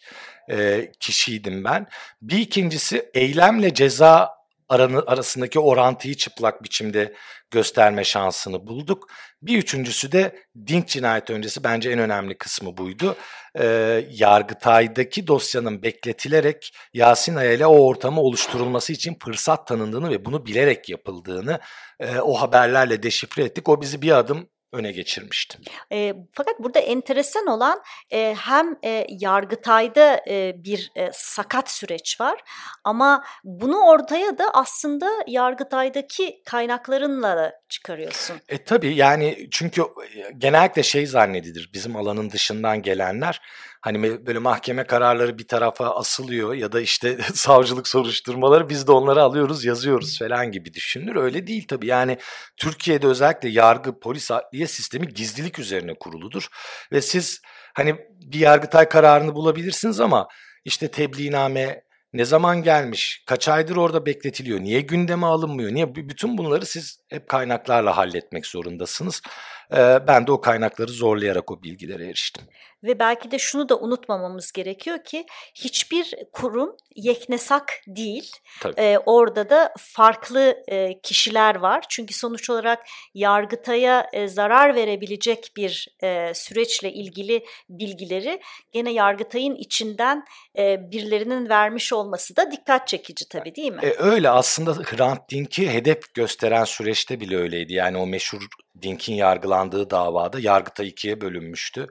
e, 0.51 0.89
kişiydim 1.01 1.65
ben. 1.65 1.87
Bir 2.23 2.39
ikincisi 2.39 3.11
eylemle 3.15 3.75
ceza 3.75 4.41
aranı, 4.69 5.03
arasındaki 5.07 5.59
orantıyı 5.59 6.15
çıplak 6.15 6.63
biçimde 6.63 7.15
gösterme 7.51 8.05
şansını 8.05 8.67
bulduk. 8.67 9.11
Bir 9.43 9.59
üçüncüsü 9.59 10.13
de 10.13 10.37
Dink 10.67 10.89
cinayet 10.89 11.31
öncesi 11.31 11.65
bence 11.65 11.91
en 11.91 11.99
önemli 11.99 12.39
kısmı 12.39 12.77
buydu. 12.77 13.17
Ee, 13.59 14.07
Yargıtay'daki 14.11 15.27
dosyanın 15.27 15.83
bekletilerek 15.83 16.75
Yasin 16.95 17.37
Aya 17.37 17.53
ile 17.53 17.67
o 17.67 17.79
ortamı 17.79 18.21
oluşturulması 18.21 18.93
için 18.93 19.17
fırsat 19.23 19.67
tanındığını 19.67 20.11
ve 20.11 20.25
bunu 20.25 20.47
bilerek 20.47 20.89
yapıldığını 20.89 21.61
e, 22.01 22.19
o 22.19 22.35
haberlerle 22.35 23.03
deşifre 23.03 23.45
ettik. 23.45 23.69
O 23.69 23.81
bizi 23.81 24.03
bir 24.03 24.19
adım 24.19 24.49
öne 24.73 24.93
geçirmişti. 24.93 25.59
E, 25.93 26.15
fakat 26.33 26.61
burada 26.61 26.79
enteresan 26.79 27.47
olan 27.47 27.83
e, 28.11 28.35
hem 28.39 28.77
e, 28.85 29.07
Yargıtay'da 29.09 30.21
e, 30.29 30.65
bir 30.65 30.93
e, 30.97 31.11
sakat 31.13 31.71
süreç 31.71 32.21
var 32.21 32.41
ama 32.85 33.25
bunu 33.45 33.87
ortaya 33.87 34.39
da 34.39 34.51
aslında 34.55 35.11
Yargıtay'daki 35.27 36.43
kaynaklarınla 36.45 37.37
da 37.37 37.61
çıkarıyorsun. 37.69 38.41
E 38.49 38.65
tabii 38.65 38.95
yani 38.95 39.49
çünkü 39.51 39.83
genellikle 40.39 40.83
şey 40.83 41.07
zannedilir 41.07 41.71
bizim 41.75 41.97
alanın 41.97 42.31
dışından 42.31 42.83
gelenler 42.83 43.41
hani 43.81 44.27
böyle 44.27 44.39
mahkeme 44.39 44.85
kararları 44.85 45.39
bir 45.39 45.49
tarafa 45.49 45.91
asılıyor 45.91 46.55
ya 46.55 46.73
da 46.73 46.81
işte 46.81 47.19
savcılık 47.35 47.89
soruşturmaları 47.89 48.69
biz 48.69 48.87
de 48.87 48.93
onları 48.93 49.23
alıyoruz 49.23 49.65
yazıyoruz 49.65 50.19
falan 50.19 50.53
gibi 50.53 50.75
düşünülür. 50.75 51.17
Öyle 51.17 51.47
değil 51.47 51.67
tabii 51.69 51.87
yani 51.87 52.19
Türkiye'de 52.57 53.07
özellikle 53.07 53.49
yargı, 53.49 54.01
polis, 54.01 54.31
adliye 54.31 54.67
sistemi 54.67 55.09
gizlilik 55.09 55.59
üzerine 55.59 55.95
kuruludur 55.95 56.47
ve 56.93 57.03
siz 57.03 57.41
hani 57.75 57.97
bir 58.21 58.39
yargıtay 58.39 58.89
kararını 58.89 59.35
bulabilirsiniz 59.35 60.01
ama 60.01 60.29
işte 60.65 60.91
tebliğname 60.91 61.83
ne 62.13 62.25
zaman 62.25 62.63
gelmiş, 62.63 63.23
kaç 63.27 63.49
aydır 63.49 63.77
orada 63.77 64.07
bekletiliyor, 64.07 64.61
niye 64.61 64.81
gündeme 64.81 65.27
alınmıyor, 65.27 65.73
niye 65.73 65.95
bütün 65.95 66.39
bunları 66.39 66.67
siz 66.67 66.99
hep 67.09 67.29
kaynaklarla 67.29 67.97
halletmek 67.97 68.47
zorundasınız. 68.47 69.23
Ben 70.07 70.27
de 70.27 70.33
o 70.33 70.41
kaynakları 70.41 70.93
zorlayarak 70.93 71.51
o 71.51 71.63
bilgilere 71.63 72.07
eriştim. 72.07 72.45
Ve 72.85 72.99
belki 72.99 73.31
de 73.31 73.39
şunu 73.39 73.69
da 73.69 73.79
unutmamamız 73.79 74.53
gerekiyor 74.53 75.05
ki 75.05 75.27
hiçbir 75.55 76.15
kurum 76.33 76.77
yeknesak 76.97 77.73
değil. 77.87 78.31
Ee, 78.79 78.99
orada 79.07 79.51
da 79.51 79.75
farklı 79.79 80.57
e, 80.69 81.01
kişiler 81.01 81.55
var. 81.55 81.85
Çünkü 81.89 82.15
sonuç 82.15 82.51
olarak 82.51 82.79
Yargıtay'a 83.15 84.07
e, 84.13 84.29
zarar 84.29 84.75
verebilecek 84.75 85.53
bir 85.57 85.89
e, 86.03 86.35
süreçle 86.35 86.93
ilgili 86.93 87.45
bilgileri 87.69 88.41
gene 88.73 88.93
Yargıtay'ın 88.93 89.55
içinden 89.55 90.25
e, 90.59 90.91
birilerinin 90.91 91.49
vermiş 91.49 91.93
olması 91.93 92.37
da 92.37 92.51
dikkat 92.51 92.89
çekici 92.89 93.29
tabii 93.29 93.55
değil 93.55 93.73
mi? 93.73 93.81
E, 93.83 93.95
öyle 93.99 94.31
aslında 94.31 94.73
Hrant 94.73 95.31
Dink'i 95.31 95.71
hedef 95.71 96.15
gösteren 96.15 96.65
süreçte 96.65 97.21
bile 97.21 97.37
öyleydi. 97.37 97.73
Yani 97.73 97.97
o 97.97 98.07
meşhur 98.07 98.47
Dink'in 98.83 99.15
yargılandığı 99.15 99.91
davada 99.91 100.41
Yargıtay 100.41 100.89
ikiye 100.89 101.21
bölünmüştü. 101.21 101.87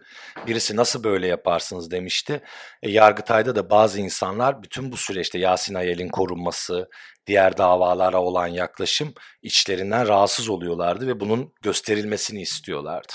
Birisi 0.47 0.75
nasıl 0.75 1.03
böyle 1.03 1.27
yaparsınız 1.27 1.91
demişti. 1.91 2.41
E, 2.83 2.91
Yargıtay'da 2.91 3.55
da 3.55 3.69
bazı 3.69 4.01
insanlar 4.01 4.63
bütün 4.63 4.91
bu 4.91 4.97
süreçte 4.97 5.39
Yasin 5.39 5.75
Ayel'in 5.75 6.09
korunması, 6.09 6.89
diğer 7.27 7.57
davalara 7.57 8.21
olan 8.21 8.47
yaklaşım 8.47 9.13
içlerinden 9.41 10.07
rahatsız 10.07 10.49
oluyorlardı 10.49 11.07
ve 11.07 11.19
bunun 11.19 11.53
gösterilmesini 11.61 12.41
istiyorlardı. 12.41 13.13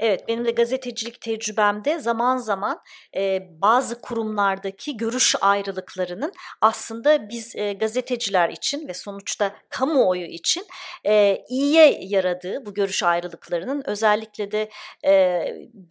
Evet, 0.00 0.28
benim 0.28 0.44
de 0.44 0.50
gazetecilik 0.50 1.20
tecrübemde 1.20 1.98
zaman 1.98 2.36
zaman 2.36 2.80
e, 3.16 3.40
bazı 3.50 4.00
kurumlardaki 4.00 4.96
görüş 4.96 5.34
ayrılıklarının 5.40 6.32
aslında 6.60 7.28
biz 7.28 7.56
e, 7.56 7.72
gazeteciler 7.72 8.48
için 8.48 8.88
ve 8.88 8.94
sonuçta 8.94 9.56
kamuoyu 9.68 10.26
için 10.26 10.66
e, 11.06 11.38
iyiye 11.48 11.98
yaradığı 12.02 12.66
bu 12.66 12.74
görüş 12.74 13.02
ayrılıklarının 13.02 13.82
özellikle 13.86 14.50
de 14.50 14.70
e, 15.04 15.44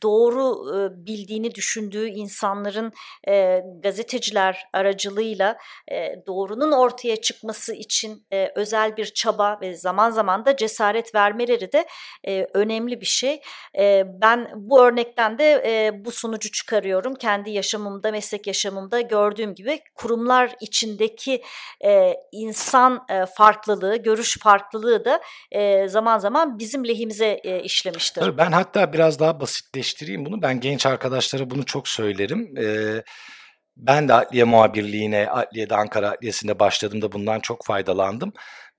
doğru 0.03 0.55
e, 0.77 1.05
bildiğini 1.05 1.55
düşündüğü 1.55 2.07
insanların 2.07 2.93
e, 3.27 3.61
gazeteciler 3.83 4.65
aracılığıyla 4.73 5.57
e, 5.91 6.15
doğrunun 6.27 6.71
ortaya 6.71 7.15
çıkması 7.21 7.73
için 7.73 8.25
e, 8.33 8.51
özel 8.55 8.97
bir 8.97 9.05
çaba 9.05 9.59
ve 9.61 9.75
zaman 9.75 10.09
zaman 10.11 10.45
da 10.45 10.55
cesaret 10.55 11.15
vermeleri 11.15 11.71
de 11.71 11.87
e, 12.27 12.47
önemli 12.53 13.01
bir 13.01 13.05
şey. 13.05 13.41
Ben 14.21 14.51
bu 14.55 14.81
örnekten 14.81 15.37
de 15.37 15.91
bu 16.05 16.11
sonucu 16.11 16.51
çıkarıyorum. 16.51 17.15
Kendi 17.15 17.49
yaşamımda, 17.51 18.11
meslek 18.11 18.47
yaşamımda 18.47 19.01
gördüğüm 19.01 19.55
gibi 19.55 19.79
kurumlar 19.95 20.55
içindeki 20.61 21.43
insan 22.31 23.05
farklılığı, 23.37 23.95
görüş 23.95 24.39
farklılığı 24.39 25.05
da 25.05 25.21
zaman 25.87 26.19
zaman 26.19 26.59
bizim 26.59 26.87
lehimize 26.87 27.41
işlemiştir. 27.63 28.37
Ben 28.37 28.51
hatta 28.51 28.93
biraz 28.93 29.19
daha 29.19 29.39
basitleştireyim 29.39 30.25
bunu. 30.25 30.41
Ben 30.41 30.59
genç 30.59 30.85
arkadaşlara 30.85 31.49
bunu 31.49 31.65
çok 31.65 31.87
söylerim. 31.87 32.55
Ben 33.77 34.07
de 34.07 34.13
adliye 34.13 34.43
muhabirliğine, 34.43 35.29
adliyede 35.29 35.75
Ankara 35.75 36.11
Adliyesi'nde 36.11 36.59
başladığımda 36.59 37.11
bundan 37.11 37.39
çok 37.39 37.65
faydalandım 37.65 38.33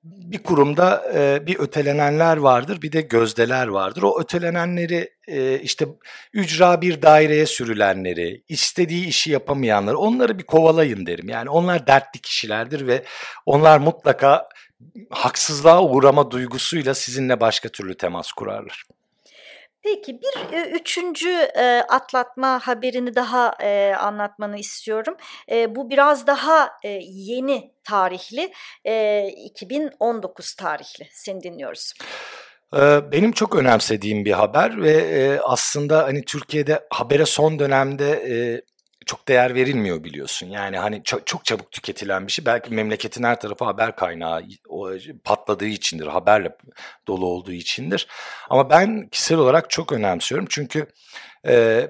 bir 0.04 0.42
kurumda 0.42 1.12
e, 1.14 1.46
bir 1.46 1.58
ötelenenler 1.58 2.36
vardır, 2.36 2.82
bir 2.82 2.92
de 2.92 3.00
gözdeler 3.00 3.68
vardır. 3.68 4.02
O 4.02 4.20
ötelenenleri 4.20 5.10
e, 5.28 5.60
işte 5.60 5.86
ücra 6.32 6.80
bir 6.80 7.02
daireye 7.02 7.46
sürülenleri, 7.46 8.42
istediği 8.48 9.06
işi 9.06 9.30
yapamayanları 9.30 9.98
onları 9.98 10.38
bir 10.38 10.44
kovalayın 10.44 11.06
derim. 11.06 11.28
Yani 11.28 11.50
onlar 11.50 11.86
dertli 11.86 12.20
kişilerdir 12.20 12.86
ve 12.86 13.04
onlar 13.46 13.78
mutlaka 13.78 14.48
haksızlığa 15.10 15.82
uğrama 15.82 16.30
duygusuyla 16.30 16.94
sizinle 16.94 17.40
başka 17.40 17.68
türlü 17.68 17.96
temas 17.96 18.32
kurarlar. 18.32 18.84
Peki 19.94 20.20
bir 20.22 20.58
üçüncü 20.58 21.30
atlatma 21.88 22.60
haberini 22.62 23.14
daha 23.14 23.52
anlatmanı 23.98 24.58
istiyorum. 24.58 25.16
Bu 25.68 25.90
biraz 25.90 26.26
daha 26.26 26.70
yeni 27.02 27.72
tarihli, 27.84 28.52
e, 28.84 29.26
2019 29.44 30.54
tarihli. 30.54 31.08
Seni 31.12 31.42
dinliyoruz. 31.42 31.92
Benim 33.12 33.32
çok 33.32 33.54
önemsediğim 33.54 34.24
bir 34.24 34.32
haber 34.32 34.82
ve 34.82 35.40
aslında 35.42 36.04
hani 36.04 36.24
Türkiye'de 36.24 36.86
habere 36.90 37.26
son 37.26 37.58
dönemde 37.58 38.22
çok 39.08 39.28
değer 39.28 39.54
verilmiyor 39.54 40.04
biliyorsun. 40.04 40.46
Yani 40.46 40.78
hani 40.78 41.02
çok, 41.04 41.26
çok 41.26 41.44
çabuk 41.44 41.72
tüketilen 41.72 42.26
bir 42.26 42.32
şey. 42.32 42.46
Belki 42.46 42.74
memleketin 42.74 43.24
her 43.24 43.40
tarafı 43.40 43.64
haber 43.64 43.96
kaynağı 43.96 44.42
o, 44.68 44.90
patladığı 45.24 45.66
içindir, 45.66 46.06
haberle 46.06 46.56
dolu 47.06 47.26
olduğu 47.26 47.52
içindir. 47.52 48.08
Ama 48.50 48.70
ben 48.70 49.08
kişisel 49.08 49.38
olarak 49.38 49.70
çok 49.70 49.92
önemsiyorum. 49.92 50.46
Çünkü 50.50 50.86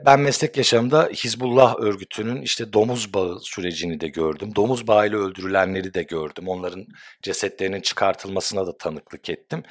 ben 0.07 0.21
meslek 0.21 0.57
yaşamında 0.57 1.09
Hizbullah 1.15 1.77
örgütünün 1.79 2.43
işte 2.43 2.73
domuz 2.73 3.15
bağı 3.15 3.41
sürecini 3.41 4.01
de 4.01 4.09
gördüm. 4.09 4.55
Domuz 4.57 4.87
bağıyla 4.87 5.19
öldürülenleri 5.19 5.95
de 5.95 6.03
gördüm. 6.03 6.49
Onların 6.49 6.87
cesetlerinin 7.23 7.81
çıkartılmasına 7.81 8.67
da 8.67 8.79
tanıklık 8.79 9.31
ettim. 9.31 9.63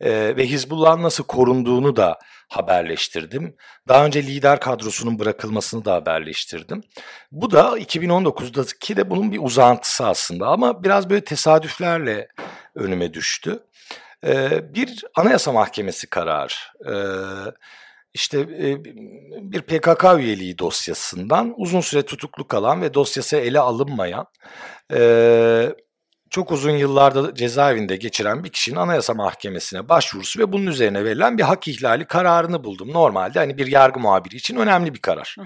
Ve 0.00 0.46
Hizbullah'ın 0.46 1.02
nasıl 1.02 1.24
korunduğunu 1.24 1.96
da 1.96 2.18
haberleştirdim. 2.48 3.56
Daha 3.88 4.06
önce 4.06 4.22
lider 4.22 4.60
kadrosunun 4.60 5.18
bırakılmasını 5.18 5.84
da 5.84 5.94
haberleştirdim. 5.94 6.82
Bu 7.32 7.50
da 7.50 7.78
2019'daki 7.78 8.96
de 8.96 9.10
bunun 9.10 9.32
bir 9.32 9.38
uzantısı 9.42 10.06
aslında 10.06 10.46
ama 10.46 10.84
biraz 10.84 11.10
böyle 11.10 11.24
tesadüflerle 11.24 12.28
önüme 12.74 13.14
düştü. 13.14 13.58
Bir 14.74 15.04
anayasa 15.14 15.52
mahkemesi 15.52 16.06
kararı. 16.06 16.52
Ee, 16.86 16.92
işte 18.14 18.40
e, 18.40 18.84
bir 19.52 19.62
PKK 19.62 20.04
üyeliği 20.18 20.58
dosyasından 20.58 21.54
uzun 21.56 21.80
süre 21.80 22.02
tutuklu 22.02 22.46
kalan 22.46 22.82
ve 22.82 22.94
dosyası 22.94 23.36
ele 23.36 23.60
alınmayan 23.60 24.26
e, 24.92 25.74
çok 26.32 26.52
uzun 26.52 26.70
yıllarda 26.70 27.34
cezaevinde 27.34 27.96
geçiren 27.96 28.44
bir 28.44 28.48
kişinin 28.48 28.76
Anayasa 28.76 29.14
Mahkemesi'ne 29.14 29.88
başvurusu 29.88 30.38
ve 30.38 30.52
bunun 30.52 30.66
üzerine 30.66 31.04
verilen 31.04 31.38
bir 31.38 31.42
hak 31.42 31.68
ihlali 31.68 32.04
kararını 32.04 32.64
buldum. 32.64 32.92
Normalde 32.92 33.38
hani 33.38 33.58
bir 33.58 33.66
yargı 33.66 34.00
muhabiri 34.00 34.36
için 34.36 34.56
önemli 34.56 34.94
bir 34.94 35.00
karar. 35.00 35.36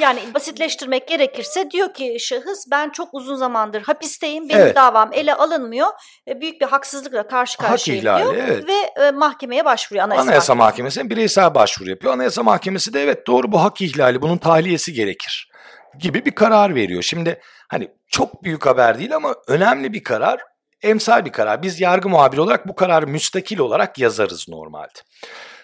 Yani 0.00 0.20
basitleştirmek 0.34 1.08
gerekirse 1.08 1.70
diyor 1.70 1.94
ki 1.94 2.16
şahıs 2.20 2.66
ben 2.70 2.90
çok 2.90 3.14
uzun 3.14 3.36
zamandır 3.36 3.82
hapisteyim, 3.82 4.48
benim 4.48 4.60
evet. 4.60 4.76
davam 4.76 5.12
ele 5.12 5.34
alınmıyor. 5.34 5.88
E, 6.28 6.40
büyük 6.40 6.60
bir 6.60 6.66
haksızlıkla 6.66 7.28
karşı 7.28 7.58
karşıyayım 7.58 8.06
hak 8.06 8.20
ihlali, 8.20 8.36
diyor 8.36 8.48
evet. 8.48 8.68
ve 8.68 9.04
e, 9.04 9.10
mahkemeye 9.10 9.64
başvuruyor 9.64 10.04
Anayasa, 10.04 10.22
Anayasa 10.22 10.54
Mahkemesi'ne 10.54 11.10
bireysel 11.10 11.54
başvuru 11.54 11.90
yapıyor. 11.90 12.12
Anayasa 12.12 12.42
Mahkemesi 12.42 12.94
de 12.94 13.02
evet 13.02 13.26
doğru 13.26 13.52
bu 13.52 13.62
hak 13.62 13.80
ihlali 13.80 14.22
bunun 14.22 14.38
tahliyesi 14.38 14.92
gerekir 14.92 15.52
gibi 15.98 16.24
bir 16.24 16.30
karar 16.30 16.74
veriyor. 16.74 17.02
Şimdi 17.02 17.40
hani 17.72 17.88
çok 18.08 18.44
büyük 18.44 18.66
haber 18.66 18.98
değil 18.98 19.16
ama 19.16 19.34
önemli 19.48 19.92
bir 19.92 20.04
karar, 20.04 20.40
emsal 20.82 21.24
bir 21.24 21.32
karar. 21.32 21.62
Biz 21.62 21.80
yargı 21.80 22.08
muhabiri 22.08 22.40
olarak 22.40 22.68
bu 22.68 22.74
kararı 22.74 23.06
müstakil 23.06 23.58
olarak 23.58 23.98
yazarız 23.98 24.48
normalde. 24.48 24.98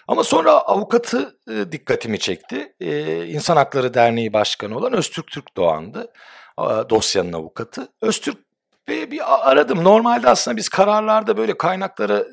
Ama 0.07 0.23
sonra 0.23 0.51
avukatı 0.51 1.37
e, 1.51 1.71
dikkatimi 1.71 2.19
çekti. 2.19 2.73
E, 2.79 3.25
İnsan 3.25 3.55
Hakları 3.55 3.93
Derneği 3.93 4.33
Başkanı 4.33 4.77
olan 4.77 4.93
Öztürk 4.93 5.27
Türk 5.27 5.57
Doğan'dı. 5.57 6.11
E, 6.59 6.63
dosyanın 6.89 7.33
avukatı. 7.33 7.87
Öztürk 8.01 8.37
Bey'i 8.87 9.11
bir 9.11 9.49
aradım. 9.49 9.83
Normalde 9.83 10.29
aslında 10.29 10.57
biz 10.57 10.69
kararlarda 10.69 11.37
böyle 11.37 11.57
kaynaklara, 11.57 12.23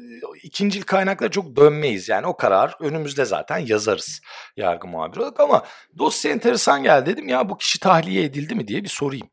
ikincil 0.43 0.83
kaynaklara 0.83 1.31
çok 1.31 1.57
dönmeyiz. 1.57 2.09
Yani 2.09 2.27
o 2.27 2.37
karar 2.37 2.77
önümüzde 2.81 3.25
zaten 3.25 3.59
yazarız 3.59 4.21
yargı 4.57 4.89
muhabiri 4.89 5.21
olarak. 5.21 5.41
Ama 5.41 5.65
dosya 5.99 6.33
enteresan 6.33 6.83
geldi 6.83 7.11
dedim 7.11 7.29
ya 7.29 7.49
bu 7.49 7.59
kişi 7.59 7.81
tahliye 7.81 8.25
edildi 8.25 8.55
mi 8.55 8.69
diye 8.69 8.85
bir 8.85 8.89
sorayım. 8.89 9.29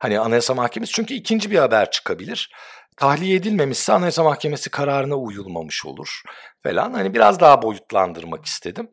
Hani 0.00 0.20
Anayasa 0.20 0.54
Mahkemesi 0.54 0.92
çünkü 0.92 1.14
ikinci 1.14 1.50
bir 1.50 1.58
haber 1.58 1.90
çıkabilir. 1.90 2.50
Tahliye 2.96 3.36
edilmemişse 3.36 3.92
Anayasa 3.92 4.24
Mahkemesi 4.24 4.70
kararına 4.70 5.14
uyulmamış 5.14 5.86
olur 5.86 6.22
falan. 6.62 6.92
Hani 6.92 7.14
biraz 7.14 7.40
daha 7.40 7.62
boyutlandırmak 7.62 8.44
istedim. 8.46 8.90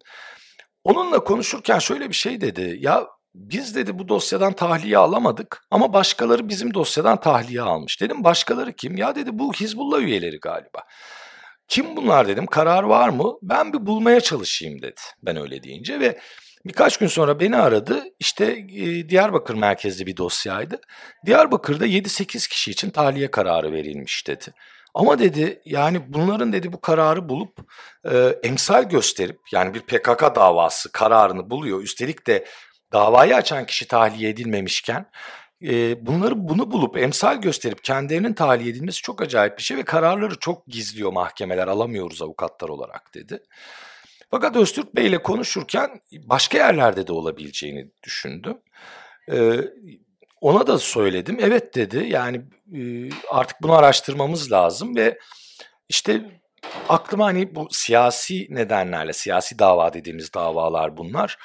Onunla 0.84 1.24
konuşurken 1.24 1.80
şöyle 1.80 2.10
bir 2.10 2.16
şey 2.16 2.42
dedi. 2.42 2.78
Ya 2.80 3.08
biz 3.36 3.76
dedi 3.76 4.00
bu 4.00 4.08
dosyadan 4.08 4.54
tahliye 4.54 4.98
alamadık 4.98 5.64
ama 5.72 5.94
başkaları 5.94 6.50
bizim 6.50 6.74
dosyadan 6.74 7.20
tahliye 7.20 7.62
almış. 7.62 8.02
Dedim 8.02 8.24
başkaları 8.24 8.74
kim? 8.74 8.98
Ya 8.98 9.16
dedi 9.16 9.30
bu 9.34 9.54
Hizbullah 9.54 10.00
üyeleri 10.00 10.40
galiba. 10.40 10.84
Kim 11.68 11.96
bunlar 11.96 12.28
dedim 12.28 12.46
karar 12.46 12.84
var 12.84 13.10
mı? 13.10 13.34
Ben 13.42 13.74
bir 13.74 13.86
bulmaya 13.86 14.22
çalışayım 14.22 14.82
dedi 14.82 15.02
ben 15.24 15.38
öyle 15.38 15.64
deyince 15.64 16.00
ve 16.00 16.20
Birkaç 16.68 16.98
gün 16.98 17.08
sonra 17.08 17.40
beni 17.40 17.58
aradı. 17.58 18.04
İşte 18.20 18.46
e, 18.76 19.10
Diyarbakır 19.10 19.56
merkezli 19.56 20.06
bir 20.06 20.18
dosyaydı. 20.18 20.82
Diyarbakır'da 21.26 21.88
7-8 21.88 22.50
kişi 22.50 22.72
için 22.72 22.90
tahliye 22.90 23.32
kararı 23.32 23.72
verilmiş 23.72 24.28
dedi. 24.28 24.46
Ama 24.94 25.20
dedi 25.20 25.62
yani 25.66 26.14
bunların 26.14 26.54
dedi 26.54 26.74
bu 26.74 26.82
kararı 26.82 27.30
bulup 27.30 27.60
e, 28.12 28.18
emsal 28.44 28.84
gösterip 28.84 29.40
yani 29.52 29.74
bir 29.74 29.82
PKK 29.82 30.36
davası 30.36 30.92
kararını 30.92 31.50
buluyor. 31.50 31.82
Üstelik 31.82 32.28
de 32.28 32.46
davayı 32.94 33.36
açan 33.36 33.66
kişi 33.66 33.88
tahliye 33.88 34.30
edilmemişken 34.30 35.06
e, 35.64 36.06
bunları 36.06 36.48
bunu 36.48 36.72
bulup 36.72 36.98
emsal 36.98 37.42
gösterip 37.42 37.84
kendilerinin 37.84 38.34
tahliye 38.34 38.70
edilmesi 38.70 39.02
çok 39.02 39.22
acayip 39.22 39.58
bir 39.58 39.64
şey 39.64 39.78
ve 39.78 39.84
kararları 39.84 40.40
çok 40.40 40.68
gizliyor 40.68 41.14
mahkemeler 41.14 41.68
alamıyoruz 41.68 42.22
avukatlar 42.22 42.70
olarak 42.70 43.14
dedi. 43.14 43.40
Fakat 44.32 44.56
Öztürk 44.56 44.96
Bey 44.96 45.08
ile 45.08 45.24
konuşurken 45.24 46.02
başka 46.14 46.58
yerlerde 46.58 47.08
de 47.08 47.14
olabileceğini 47.14 47.92
düşündüm. 48.04 48.58
Ee, 49.32 49.60
ona 50.42 50.68
da 50.68 50.80
söyledim. 50.80 51.38
Evet 51.42 51.76
dedi 51.76 52.06
yani 52.10 52.42
e, 52.76 53.10
artık 53.30 53.62
bunu 53.62 53.74
araştırmamız 53.74 54.52
lazım 54.52 54.96
ve 54.96 55.20
işte 55.90 56.42
aklıma 56.90 57.26
hani 57.26 57.56
bu 57.56 57.68
siyasi 57.72 58.48
nedenlerle, 58.50 59.14
siyasi 59.14 59.60
dava 59.60 59.94
dediğimiz 59.94 60.34
davalar 60.34 60.98
bunlar. 60.98 61.38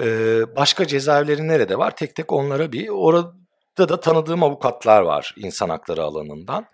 Ee, 0.00 0.56
başka 0.56 0.86
cezaevleri 0.86 1.48
nerede 1.48 1.78
var? 1.78 1.96
Tek 1.96 2.14
tek 2.14 2.32
onlara 2.32 2.72
bir, 2.72 2.88
orada 2.88 3.88
da 3.88 4.00
tanıdığım 4.00 4.42
avukatlar 4.42 5.02
var 5.02 5.34
insan 5.36 5.68
hakları 5.68 6.02
alanından. 6.02 6.66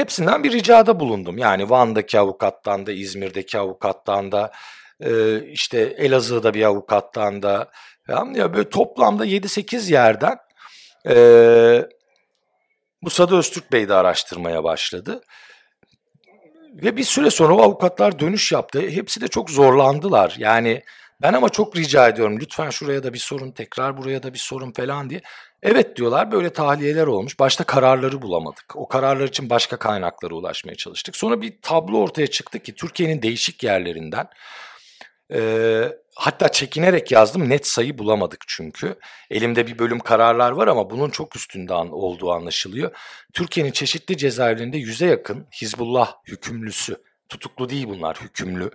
Hepsinden 0.00 0.44
bir 0.44 0.52
ricada 0.52 1.00
bulundum. 1.00 1.38
Yani 1.38 1.70
Van'daki 1.70 2.18
avukattan 2.18 2.86
da, 2.86 2.92
İzmir'deki 2.92 3.58
avukattan 3.58 4.32
da, 4.32 4.52
e, 5.00 5.40
işte 5.44 5.78
Elazığ'da 5.80 6.54
bir 6.54 6.62
avukattan 6.62 7.42
da 7.42 7.70
falan. 8.06 8.34
Ya 8.34 8.54
böyle 8.54 8.68
toplamda 8.68 9.26
7-8 9.26 9.92
yerden 9.92 10.38
e, 11.08 11.14
Musa'da 13.02 13.36
Öztürk 13.36 13.72
Bey 13.72 13.88
de 13.88 13.94
araştırmaya 13.94 14.64
başladı. 14.64 15.20
Ve 16.74 16.96
bir 16.96 17.04
süre 17.04 17.30
sonra 17.30 17.54
o 17.54 17.62
avukatlar 17.62 18.18
dönüş 18.18 18.52
yaptı. 18.52 18.80
Hepsi 18.80 19.20
de 19.20 19.28
çok 19.28 19.50
zorlandılar. 19.50 20.34
Yani 20.38 20.82
ben 21.22 21.32
ama 21.32 21.48
çok 21.48 21.76
rica 21.76 22.08
ediyorum 22.08 22.40
lütfen 22.40 22.70
şuraya 22.70 23.02
da 23.02 23.12
bir 23.12 23.18
sorun, 23.18 23.50
tekrar 23.50 23.96
buraya 23.96 24.22
da 24.22 24.34
bir 24.34 24.38
sorun 24.38 24.72
falan 24.72 25.10
diye. 25.10 25.20
Evet 25.62 25.96
diyorlar 25.96 26.32
böyle 26.32 26.50
tahliyeler 26.52 27.06
olmuş. 27.06 27.38
Başta 27.38 27.64
kararları 27.64 28.22
bulamadık. 28.22 28.76
O 28.76 28.88
kararlar 28.88 29.28
için 29.28 29.50
başka 29.50 29.76
kaynaklara 29.76 30.34
ulaşmaya 30.34 30.74
çalıştık. 30.74 31.16
Sonra 31.16 31.42
bir 31.42 31.54
tablo 31.62 31.98
ortaya 31.98 32.26
çıktı 32.26 32.58
ki 32.58 32.74
Türkiye'nin 32.74 33.22
değişik 33.22 33.62
yerlerinden 33.62 34.28
e, 35.32 35.40
hatta 36.16 36.48
çekinerek 36.48 37.12
yazdım 37.12 37.48
net 37.48 37.66
sayı 37.66 37.98
bulamadık 37.98 38.44
çünkü. 38.48 38.94
Elimde 39.30 39.66
bir 39.66 39.78
bölüm 39.78 40.00
kararlar 40.00 40.50
var 40.50 40.68
ama 40.68 40.90
bunun 40.90 41.10
çok 41.10 41.36
üstünden 41.36 41.86
olduğu 41.86 42.32
anlaşılıyor. 42.32 42.96
Türkiye'nin 43.32 43.72
çeşitli 43.72 44.16
cezaevlerinde 44.16 44.78
yüze 44.78 45.06
yakın 45.06 45.46
Hizbullah 45.60 46.14
hükümlüsü, 46.28 46.96
tutuklu 47.28 47.68
değil 47.68 47.86
bunlar 47.88 48.20
hükümlü 48.20 48.70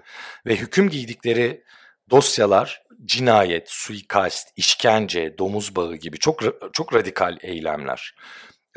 ve 0.45 0.55
hüküm 0.55 0.89
giydikleri 0.89 1.63
dosyalar 2.09 2.83
cinayet, 3.05 3.69
suikast, 3.69 4.49
işkence, 4.55 5.37
domuz 5.37 5.75
bağı 5.75 5.95
gibi 5.95 6.17
çok 6.19 6.39
çok 6.73 6.93
radikal 6.93 7.37
eylemler. 7.41 8.15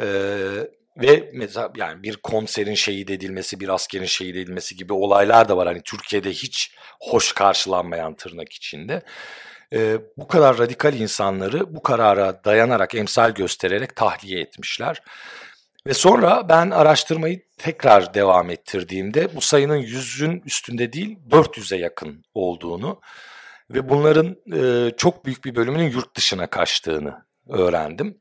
Ee, 0.02 0.06
ve 0.96 1.30
mesela 1.34 1.72
yani 1.76 2.02
bir 2.02 2.16
komiserin 2.16 2.74
şehit 2.74 3.10
edilmesi, 3.10 3.60
bir 3.60 3.68
askerin 3.68 4.04
şehit 4.04 4.36
edilmesi 4.36 4.76
gibi 4.76 4.92
olaylar 4.92 5.48
da 5.48 5.56
var. 5.56 5.68
Hani 5.68 5.82
Türkiye'de 5.82 6.30
hiç 6.30 6.74
hoş 7.00 7.32
karşılanmayan 7.32 8.14
tırnak 8.14 8.52
içinde. 8.52 9.02
Ee, 9.72 9.98
bu 10.16 10.28
kadar 10.28 10.58
radikal 10.58 10.94
insanları 10.94 11.74
bu 11.74 11.82
karara 11.82 12.44
dayanarak, 12.44 12.94
emsal 12.94 13.30
göstererek 13.30 13.96
tahliye 13.96 14.40
etmişler. 14.40 15.02
Ve 15.86 15.94
sonra 15.94 16.48
ben 16.48 16.70
araştırmayı 16.70 17.42
tekrar 17.58 18.14
devam 18.14 18.50
ettirdiğimde 18.50 19.36
bu 19.36 19.40
sayının 19.40 19.76
yüzün 19.76 20.42
üstünde 20.46 20.92
değil 20.92 21.18
400'e 21.30 21.78
yakın 21.78 22.24
olduğunu 22.34 23.00
ve 23.70 23.88
bunların 23.88 24.36
e, 24.52 24.90
çok 24.96 25.24
büyük 25.24 25.44
bir 25.44 25.54
bölümünün 25.54 25.90
yurt 25.90 26.16
dışına 26.16 26.46
kaçtığını 26.46 27.26
öğrendim. 27.48 28.20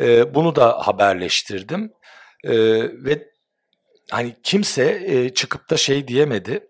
E, 0.00 0.34
bunu 0.34 0.56
da 0.56 0.86
haberleştirdim 0.86 1.92
e, 2.44 2.54
ve 3.04 3.28
hani 4.10 4.36
kimse 4.42 5.02
e, 5.04 5.34
çıkıp 5.34 5.70
da 5.70 5.76
şey 5.76 6.08
diyemedi. 6.08 6.68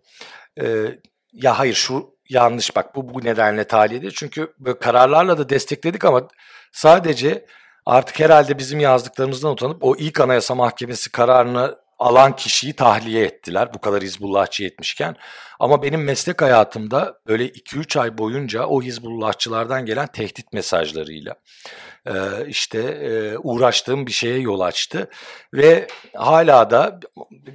E, 0.61 0.87
ya 1.33 1.59
hayır 1.59 1.75
şu 1.75 2.19
yanlış 2.29 2.77
bak 2.77 2.95
bu 2.95 3.15
bu 3.15 3.25
nedenle 3.25 3.65
tahliye 3.65 4.11
Çünkü 4.11 4.55
böyle 4.59 4.79
kararlarla 4.79 5.39
da 5.39 5.49
destekledik 5.49 6.05
ama 6.05 6.29
sadece 6.73 7.47
artık 7.87 8.21
herhalde 8.21 8.59
bizim 8.59 8.81
yazdıklarımızdan 8.81 9.53
utanıp 9.53 9.85
o 9.85 9.97
ilk 9.97 10.21
Anayasa 10.21 10.55
Mahkemesi 10.55 11.13
kararını 11.13 11.77
alan 11.99 12.37
kişiyi 12.37 12.73
tahliye 12.73 13.25
ettiler 13.25 13.75
bu 13.75 13.81
kadar 13.81 14.03
Hizbullahçı 14.03 14.65
etmişken. 14.65 15.17
Ama 15.61 15.83
benim 15.83 16.05
meslek 16.05 16.43
hayatımda 16.43 17.21
böyle 17.27 17.47
2-3 17.47 18.01
ay 18.01 18.19
boyunca 18.19 18.67
o 18.67 18.83
Hizbullahçılardan 18.83 19.87
gelen 19.87 20.07
tehdit 20.07 20.53
mesajlarıyla 20.53 21.35
işte 22.47 22.99
uğraştığım 23.43 24.07
bir 24.07 24.13
şeye 24.13 24.39
yol 24.39 24.61
açtı. 24.61 25.11
Ve 25.55 25.87
hala 26.15 26.71
da 26.71 27.01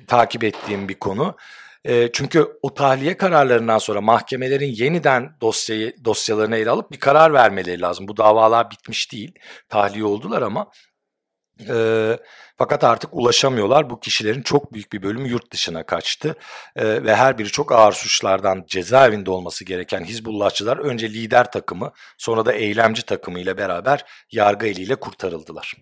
takip 0.08 0.44
ettiğim 0.44 0.90
bir 0.90 1.00
konu. 1.00 1.36
Çünkü 2.14 2.48
o 2.62 2.74
tahliye 2.74 3.18
kararlarından 3.18 3.78
sonra 3.78 4.02
mahkemelerin 4.02 4.72
yeniden 4.76 5.36
dosyayı, 5.42 5.96
dosyalarını 6.06 6.58
ele 6.58 6.70
alıp 6.70 6.92
bir 6.92 7.00
karar 7.00 7.34
vermeleri 7.34 7.82
lazım. 7.82 8.08
Bu 8.08 8.18
davalar 8.18 8.72
bitmiş 8.72 9.12
değil. 9.12 9.32
Tahliye 9.70 10.06
oldular 10.06 10.42
ama 10.42 10.72
e, 11.70 12.18
fakat 12.58 12.84
artık 12.84 13.10
ulaşamıyorlar. 13.13 13.89
Bu 13.89 14.00
kişilerin 14.00 14.42
çok 14.42 14.74
büyük 14.74 14.94
bir 14.94 15.04
bölümü 15.04 15.30
yurt 15.30 15.52
dışına 15.52 15.84
kaçtı. 15.84 16.36
E, 16.76 17.04
ve 17.04 17.16
her 17.16 17.38
biri 17.38 17.48
çok 17.48 17.72
ağır 17.72 17.94
suçlardan 17.94 18.63
cezaevinde 18.68 19.32
olması 19.32 19.66
gereken 19.66 20.04
Hizbullahçılar 20.04 20.78
önce 20.78 21.10
lider 21.10 21.52
takımı 21.52 21.92
sonra 22.18 22.46
da 22.46 22.54
eylemci 22.54 23.06
takımı 23.06 23.39
ile 23.39 23.58
beraber 23.58 24.06
yargı 24.32 24.68
eliyle 24.68 24.96
kurtarıldılar. 24.96 25.74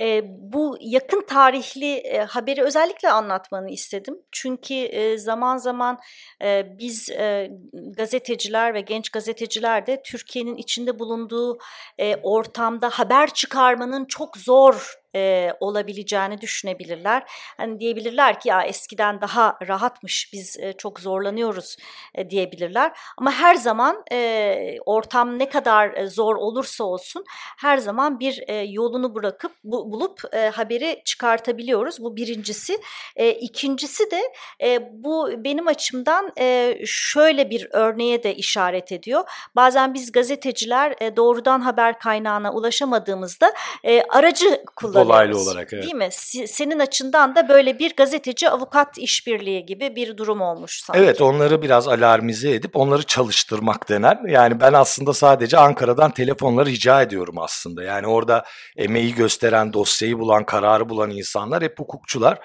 E, 0.00 0.22
bu 0.26 0.76
yakın 0.80 1.26
tarihli 1.26 1.94
e, 1.96 2.18
haberi 2.18 2.62
özellikle 2.62 3.10
anlatmanı 3.10 3.70
istedim. 3.70 4.18
Çünkü 4.32 4.74
e, 4.74 5.18
zaman 5.18 5.56
zaman 5.56 5.98
e, 6.42 6.78
biz 6.78 7.10
e, 7.10 7.50
gazeteciler 7.96 8.74
ve 8.74 8.80
genç 8.80 9.08
gazeteciler 9.08 9.86
de 9.86 10.02
Türkiye'nin 10.02 10.56
içinde 10.56 10.98
bulunduğu 10.98 11.58
e, 11.98 12.16
ortamda 12.16 12.90
haber 12.90 13.34
çıkarmanın 13.34 14.04
çok 14.04 14.36
zor 14.36 15.05
e, 15.16 15.52
olabileceğini 15.60 16.40
düşünebilirler. 16.40 17.22
Hani 17.56 17.80
diyebilirler 17.80 18.40
ki 18.40 18.48
ya 18.48 18.62
eskiden 18.62 19.20
daha 19.20 19.58
rahatmış 19.68 20.30
biz 20.32 20.56
e, 20.60 20.72
çok 20.72 21.00
zorlanıyoruz 21.00 21.76
e, 22.14 22.30
diyebilirler. 22.30 22.92
Ama 23.18 23.32
her 23.32 23.54
zaman 23.54 24.02
e, 24.12 24.78
ortam 24.86 25.38
ne 25.38 25.48
kadar 25.48 25.94
e, 25.94 26.06
zor 26.06 26.36
olursa 26.36 26.84
olsun 26.84 27.24
her 27.58 27.78
zaman 27.78 28.20
bir 28.20 28.44
e, 28.46 28.54
yolunu 28.54 29.14
bırakıp 29.14 29.52
bu, 29.64 29.92
bulup 29.92 30.20
e, 30.32 30.48
haberi 30.48 31.02
çıkartabiliyoruz. 31.04 32.00
Bu 32.00 32.16
birincisi. 32.16 32.80
E, 33.16 33.30
ikincisi 33.30 34.10
de 34.10 34.22
e, 34.62 34.88
bu 34.92 35.30
benim 35.44 35.68
açımdan 35.68 36.32
e, 36.38 36.78
şöyle 36.86 37.50
bir 37.50 37.68
örneğe 37.70 38.22
de 38.22 38.34
işaret 38.34 38.92
ediyor. 38.92 39.24
Bazen 39.56 39.94
biz 39.94 40.12
gazeteciler 40.12 40.94
e, 41.00 41.16
doğrudan 41.16 41.60
haber 41.60 41.98
kaynağına 41.98 42.52
ulaşamadığımızda 42.52 43.52
e, 43.84 44.02
aracı 44.02 44.64
kullanıyoruz. 44.76 45.05
Dolaylı 45.08 45.40
olarak 45.40 45.72
evet. 45.72 45.84
Değil 45.84 45.94
mi? 45.94 46.08
Senin 46.46 46.78
açından 46.78 47.36
da 47.36 47.48
böyle 47.48 47.78
bir 47.78 47.96
gazeteci 47.96 48.50
avukat 48.50 48.98
işbirliği 48.98 49.66
gibi 49.66 49.96
bir 49.96 50.16
durum 50.16 50.40
olmuş 50.40 50.80
sanki. 50.84 51.00
Evet 51.00 51.20
onları 51.20 51.62
biraz 51.62 51.88
alarmize 51.88 52.50
edip 52.50 52.76
onları 52.76 53.02
çalıştırmak 53.02 53.88
denen. 53.88 54.20
Yani 54.28 54.60
ben 54.60 54.72
aslında 54.72 55.12
sadece 55.12 55.58
Ankara'dan 55.58 56.10
telefonla 56.10 56.66
rica 56.66 57.02
ediyorum 57.02 57.38
aslında. 57.38 57.82
Yani 57.82 58.06
orada 58.06 58.44
emeği 58.76 59.14
gösteren, 59.14 59.72
dosyayı 59.72 60.18
bulan, 60.18 60.44
kararı 60.44 60.88
bulan 60.88 61.10
insanlar 61.10 61.62
hep 61.62 61.78
hukukçular. 61.78 62.38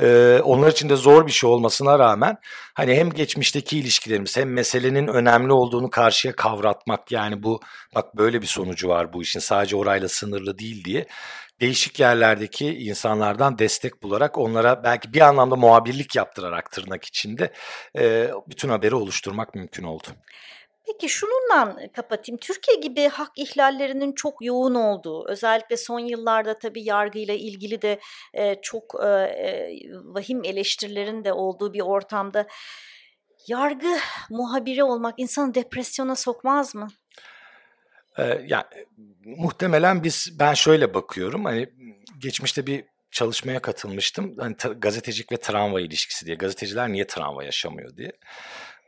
Ee, 0.00 0.40
onlar 0.44 0.70
için 0.70 0.88
de 0.88 0.96
zor 0.96 1.26
bir 1.26 1.32
şey 1.32 1.50
olmasına 1.50 1.98
rağmen 1.98 2.36
hani 2.74 2.94
hem 2.96 3.10
geçmişteki 3.10 3.78
ilişkilerimiz 3.78 4.36
hem 4.36 4.52
meselenin 4.52 5.06
önemli 5.06 5.52
olduğunu 5.52 5.90
karşıya 5.90 6.36
kavratmak 6.36 7.12
yani 7.12 7.42
bu 7.42 7.60
bak 7.94 8.16
böyle 8.16 8.42
bir 8.42 8.46
sonucu 8.46 8.88
var 8.88 9.12
bu 9.12 9.22
işin 9.22 9.40
sadece 9.40 9.76
orayla 9.76 10.08
sınırlı 10.08 10.58
değil 10.58 10.84
diye 10.84 11.06
değişik 11.62 12.00
yerlerdeki 12.00 12.66
insanlardan 12.66 13.58
destek 13.58 14.02
bularak 14.02 14.38
onlara 14.38 14.84
belki 14.84 15.12
bir 15.12 15.20
anlamda 15.20 15.56
muhabirlik 15.56 16.16
yaptırarak 16.16 16.70
tırnak 16.72 17.04
içinde 17.04 17.52
e, 17.98 18.30
bütün 18.48 18.68
haberi 18.68 18.94
oluşturmak 18.94 19.54
mümkün 19.54 19.84
oldu. 19.84 20.08
Peki 20.86 21.08
şununla 21.08 21.76
kapatayım. 21.92 22.38
Türkiye 22.38 22.76
gibi 22.76 23.08
hak 23.08 23.30
ihlallerinin 23.36 24.12
çok 24.12 24.44
yoğun 24.44 24.74
olduğu, 24.74 25.28
özellikle 25.28 25.76
son 25.76 25.98
yıllarda 25.98 26.58
tabii 26.58 26.84
yargıyla 26.84 27.34
ilgili 27.34 27.82
de 27.82 28.00
e, 28.34 28.54
çok 28.62 28.94
e, 29.04 29.08
vahim 30.04 30.44
eleştirilerin 30.44 31.24
de 31.24 31.32
olduğu 31.32 31.72
bir 31.72 31.80
ortamda 31.80 32.46
yargı 33.48 33.96
muhabiri 34.30 34.84
olmak 34.84 35.14
insanı 35.18 35.54
depresyona 35.54 36.16
sokmaz 36.16 36.74
mı? 36.74 36.88
Ee, 38.18 38.44
yani 38.46 38.64
muhtemelen 39.24 40.04
biz 40.04 40.28
ben 40.38 40.54
şöyle 40.54 40.94
bakıyorum 40.94 41.44
hani 41.44 41.68
geçmişte 42.18 42.66
bir 42.66 42.84
çalışmaya 43.10 43.62
katılmıştım. 43.62 44.34
Hani 44.38 44.56
gazetecilik 44.78 45.32
ve 45.32 45.36
travma 45.36 45.80
ilişkisi 45.80 46.26
diye. 46.26 46.36
Gazeteciler 46.36 46.92
niye 46.92 47.06
travma 47.06 47.44
yaşamıyor 47.44 47.96
diye. 47.96 48.12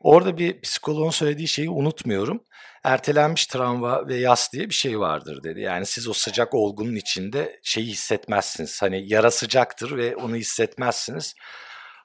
Orada 0.00 0.38
bir 0.38 0.60
psikoloğun 0.60 1.10
söylediği 1.10 1.48
şeyi 1.48 1.70
unutmuyorum. 1.70 2.40
Ertelenmiş 2.84 3.46
travma 3.46 4.08
ve 4.08 4.16
yas 4.16 4.52
diye 4.52 4.68
bir 4.68 4.74
şey 4.74 5.00
vardır 5.00 5.42
dedi. 5.42 5.60
Yani 5.60 5.86
siz 5.86 6.08
o 6.08 6.12
sıcak 6.12 6.54
olgunun 6.54 6.96
içinde 6.96 7.60
şeyi 7.62 7.86
hissetmezsiniz. 7.86 8.82
Hani 8.82 9.12
yara 9.12 9.30
sıcaktır 9.30 9.96
ve 9.96 10.16
onu 10.16 10.36
hissetmezsiniz. 10.36 11.34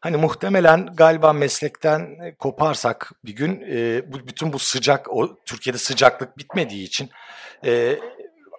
Hani 0.01 0.17
muhtemelen 0.17 0.85
galiba 0.95 1.33
meslekten 1.33 1.99
e, 1.99 2.35
koparsak 2.35 3.11
bir 3.25 3.35
gün 3.35 3.61
e, 3.71 4.01
bu 4.13 4.27
bütün 4.27 4.53
bu 4.53 4.59
sıcak 4.59 5.09
o 5.09 5.37
Türkiye'de 5.45 5.77
sıcaklık 5.77 6.37
bitmediği 6.37 6.83
için 6.83 7.09
e, 7.65 7.99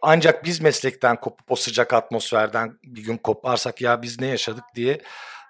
ancak 0.02 0.44
biz 0.44 0.60
meslekten 0.60 1.20
kopup 1.20 1.52
o 1.52 1.56
sıcak 1.56 1.94
atmosferden 1.94 2.78
bir 2.84 3.02
gün 3.02 3.16
koparsak 3.16 3.80
ya 3.80 4.02
biz 4.02 4.20
ne 4.20 4.26
yaşadık 4.26 4.64
diye 4.74 5.00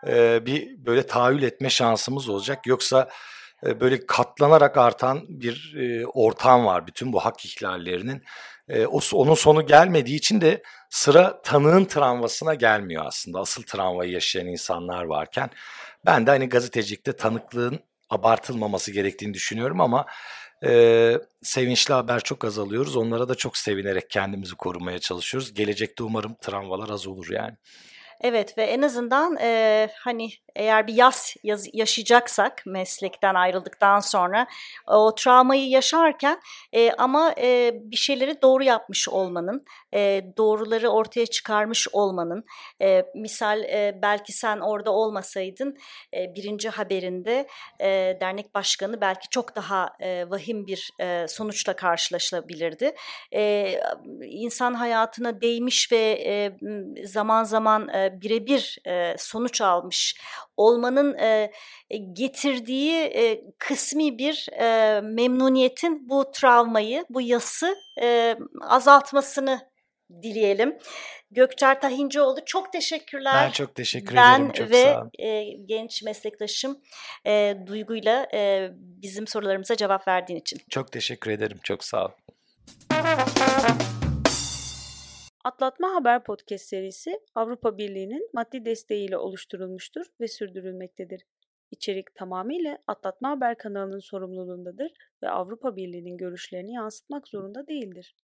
e, 0.07 0.47
bir 0.47 0.87
böyle 0.87 1.07
tahayyül 1.07 1.43
etme 1.43 1.71
şansımız 1.71 2.29
olacak. 2.29 2.67
Yoksa 2.67 3.09
e, 3.67 3.81
böyle 3.81 4.07
katlanarak 4.07 4.77
artan 4.77 5.25
bir 5.29 5.75
e, 5.79 6.07
ortam 6.07 6.67
var 6.67 6.87
bütün 6.87 7.13
bu 7.13 7.21
hak 7.21 7.47
ihlallerinin. 7.47 8.23
E, 8.69 8.87
o, 8.87 9.01
onun 9.13 9.35
sonu 9.35 9.67
gelmediği 9.67 10.17
için 10.17 10.41
de 10.41 10.63
sıra 10.91 11.43
tanığın 11.43 11.85
travmasına 11.85 12.55
gelmiyor 12.55 13.05
aslında. 13.07 13.41
Asıl 13.41 13.63
travmayı 13.63 14.11
yaşayan 14.13 14.47
insanlar 14.47 15.05
varken. 15.05 15.51
Ben 16.07 16.27
de 16.27 16.31
hani 16.31 16.49
gazetecilikte 16.49 17.13
tanıklığın 17.13 17.81
abartılmaması 18.11 18.93
gerektiğini 18.93 19.35
düşünüyorum 19.35 19.81
ama 19.81 20.07
e, 20.65 21.15
sevinçli 21.43 21.95
haber 21.95 22.21
çok 22.21 22.45
azalıyoruz. 22.45 22.97
Onlara 22.97 23.29
da 23.29 23.35
çok 23.35 23.57
sevinerek 23.57 24.11
kendimizi 24.11 24.55
korumaya 24.55 24.99
çalışıyoruz. 24.99 25.55
Gelecekte 25.55 26.03
umarım 26.03 26.35
travmalar 26.41 26.91
az 26.91 27.07
olur 27.07 27.31
yani. 27.31 27.57
Evet 28.21 28.59
ve 28.59 28.63
en 28.63 28.83
azından 28.83 29.37
e, 29.41 29.89
hani 29.99 30.31
eğer 30.57 30.87
bir 30.87 30.95
yaz 30.95 31.35
yaz, 31.43 31.67
yaşayacaksak 31.73 32.63
meslekten 32.67 33.35
ayrıldıktan 33.35 34.01
sonra 34.01 34.47
o 34.87 35.15
travmayı 35.15 35.69
yaşarken 35.69 36.41
e, 36.73 36.93
ama 36.93 37.35
e, 37.39 37.73
bir 37.75 37.97
şeyleri 37.97 38.43
doğru 38.43 38.63
yapmış 38.65 39.09
olmanın, 39.09 39.65
e, 39.95 40.23
doğruları 40.37 40.89
ortaya 40.89 41.27
çıkarmış 41.27 41.89
olmanın, 41.93 42.45
e, 42.83 43.05
misal 43.15 43.65
e, 43.65 43.99
belki 44.03 44.33
sen 44.33 44.61
orada 44.61 44.91
olmasaydın 44.93 45.77
e, 46.15 46.35
birinci 46.35 46.69
haberinde 46.69 47.49
e, 47.81 48.17
dernek 48.21 48.55
başkanı 48.55 49.01
belki 49.01 49.29
çok 49.29 49.57
daha 49.57 49.91
e, 50.01 50.31
vahim 50.31 50.67
bir 50.67 50.91
e, 51.01 51.29
sonuçla 51.29 51.77
karşılaşılabilirdi. 51.77 52.95
E, 53.35 53.75
insan 54.23 54.75
hayatına 54.75 55.41
değmiş 55.41 55.93
ve 55.93 56.23
e, 56.27 56.57
zaman 57.07 57.45
zaman 57.45 57.89
e, 58.17 58.21
birebir 58.21 58.79
e, 58.87 59.15
sonuç 59.19 59.61
almış 59.61 60.21
olmanın 60.57 61.19
e, 61.19 61.51
getirdiği 62.13 62.95
e, 62.95 63.45
kısmi 63.59 64.19
bir 64.19 64.49
e, 64.53 65.01
memnuniyetin 65.01 66.09
bu 66.09 66.31
travmayı, 66.31 67.05
bu 67.11 67.21
yası 67.21 67.77
e, 68.03 68.37
azaltmasını 68.63 69.71
dileyelim. 70.23 70.79
Gökçer 71.31 71.81
Tahincioğlu 71.81 72.45
çok 72.47 72.73
teşekkürler. 72.73 73.35
Ben 73.35 73.51
çok 73.51 73.75
teşekkür 73.75 74.17
ben 74.17 74.35
ederim. 74.35 74.53
Çok 74.53 74.71
ve 74.71 74.83
sağ 74.83 75.01
olun. 75.01 75.11
E, 75.19 75.45
genç 75.65 76.03
meslektaşım 76.03 76.81
e, 77.27 77.57
Duygu'yla 77.67 78.29
e, 78.35 78.71
bizim 78.75 79.27
sorularımıza 79.27 79.77
cevap 79.77 80.09
verdiğin 80.09 80.41
için. 80.41 80.61
Çok 80.71 80.93
teşekkür 80.93 81.31
ederim. 81.31 81.59
Çok 81.63 81.85
sağ 81.85 82.05
ol. 82.05 82.11
Atlatma 85.45 85.95
Haber 85.95 86.25
Podcast 86.25 86.65
serisi 86.65 87.21
Avrupa 87.35 87.79
Birliği'nin 87.79 88.31
maddi 88.33 88.65
desteğiyle 88.65 89.17
oluşturulmuştur 89.17 90.07
ve 90.21 90.29
sürdürülmektedir. 90.29 91.23
İçerik 91.71 92.15
tamamıyla 92.15 92.79
Atlatma 92.87 93.31
Haber 93.31 93.59
kanalının 93.59 93.99
sorumluluğundadır 93.99 94.93
ve 95.23 95.31
Avrupa 95.31 95.77
Birliği'nin 95.77 96.17
görüşlerini 96.17 96.73
yansıtmak 96.73 97.29
zorunda 97.29 97.67
değildir. 97.69 98.17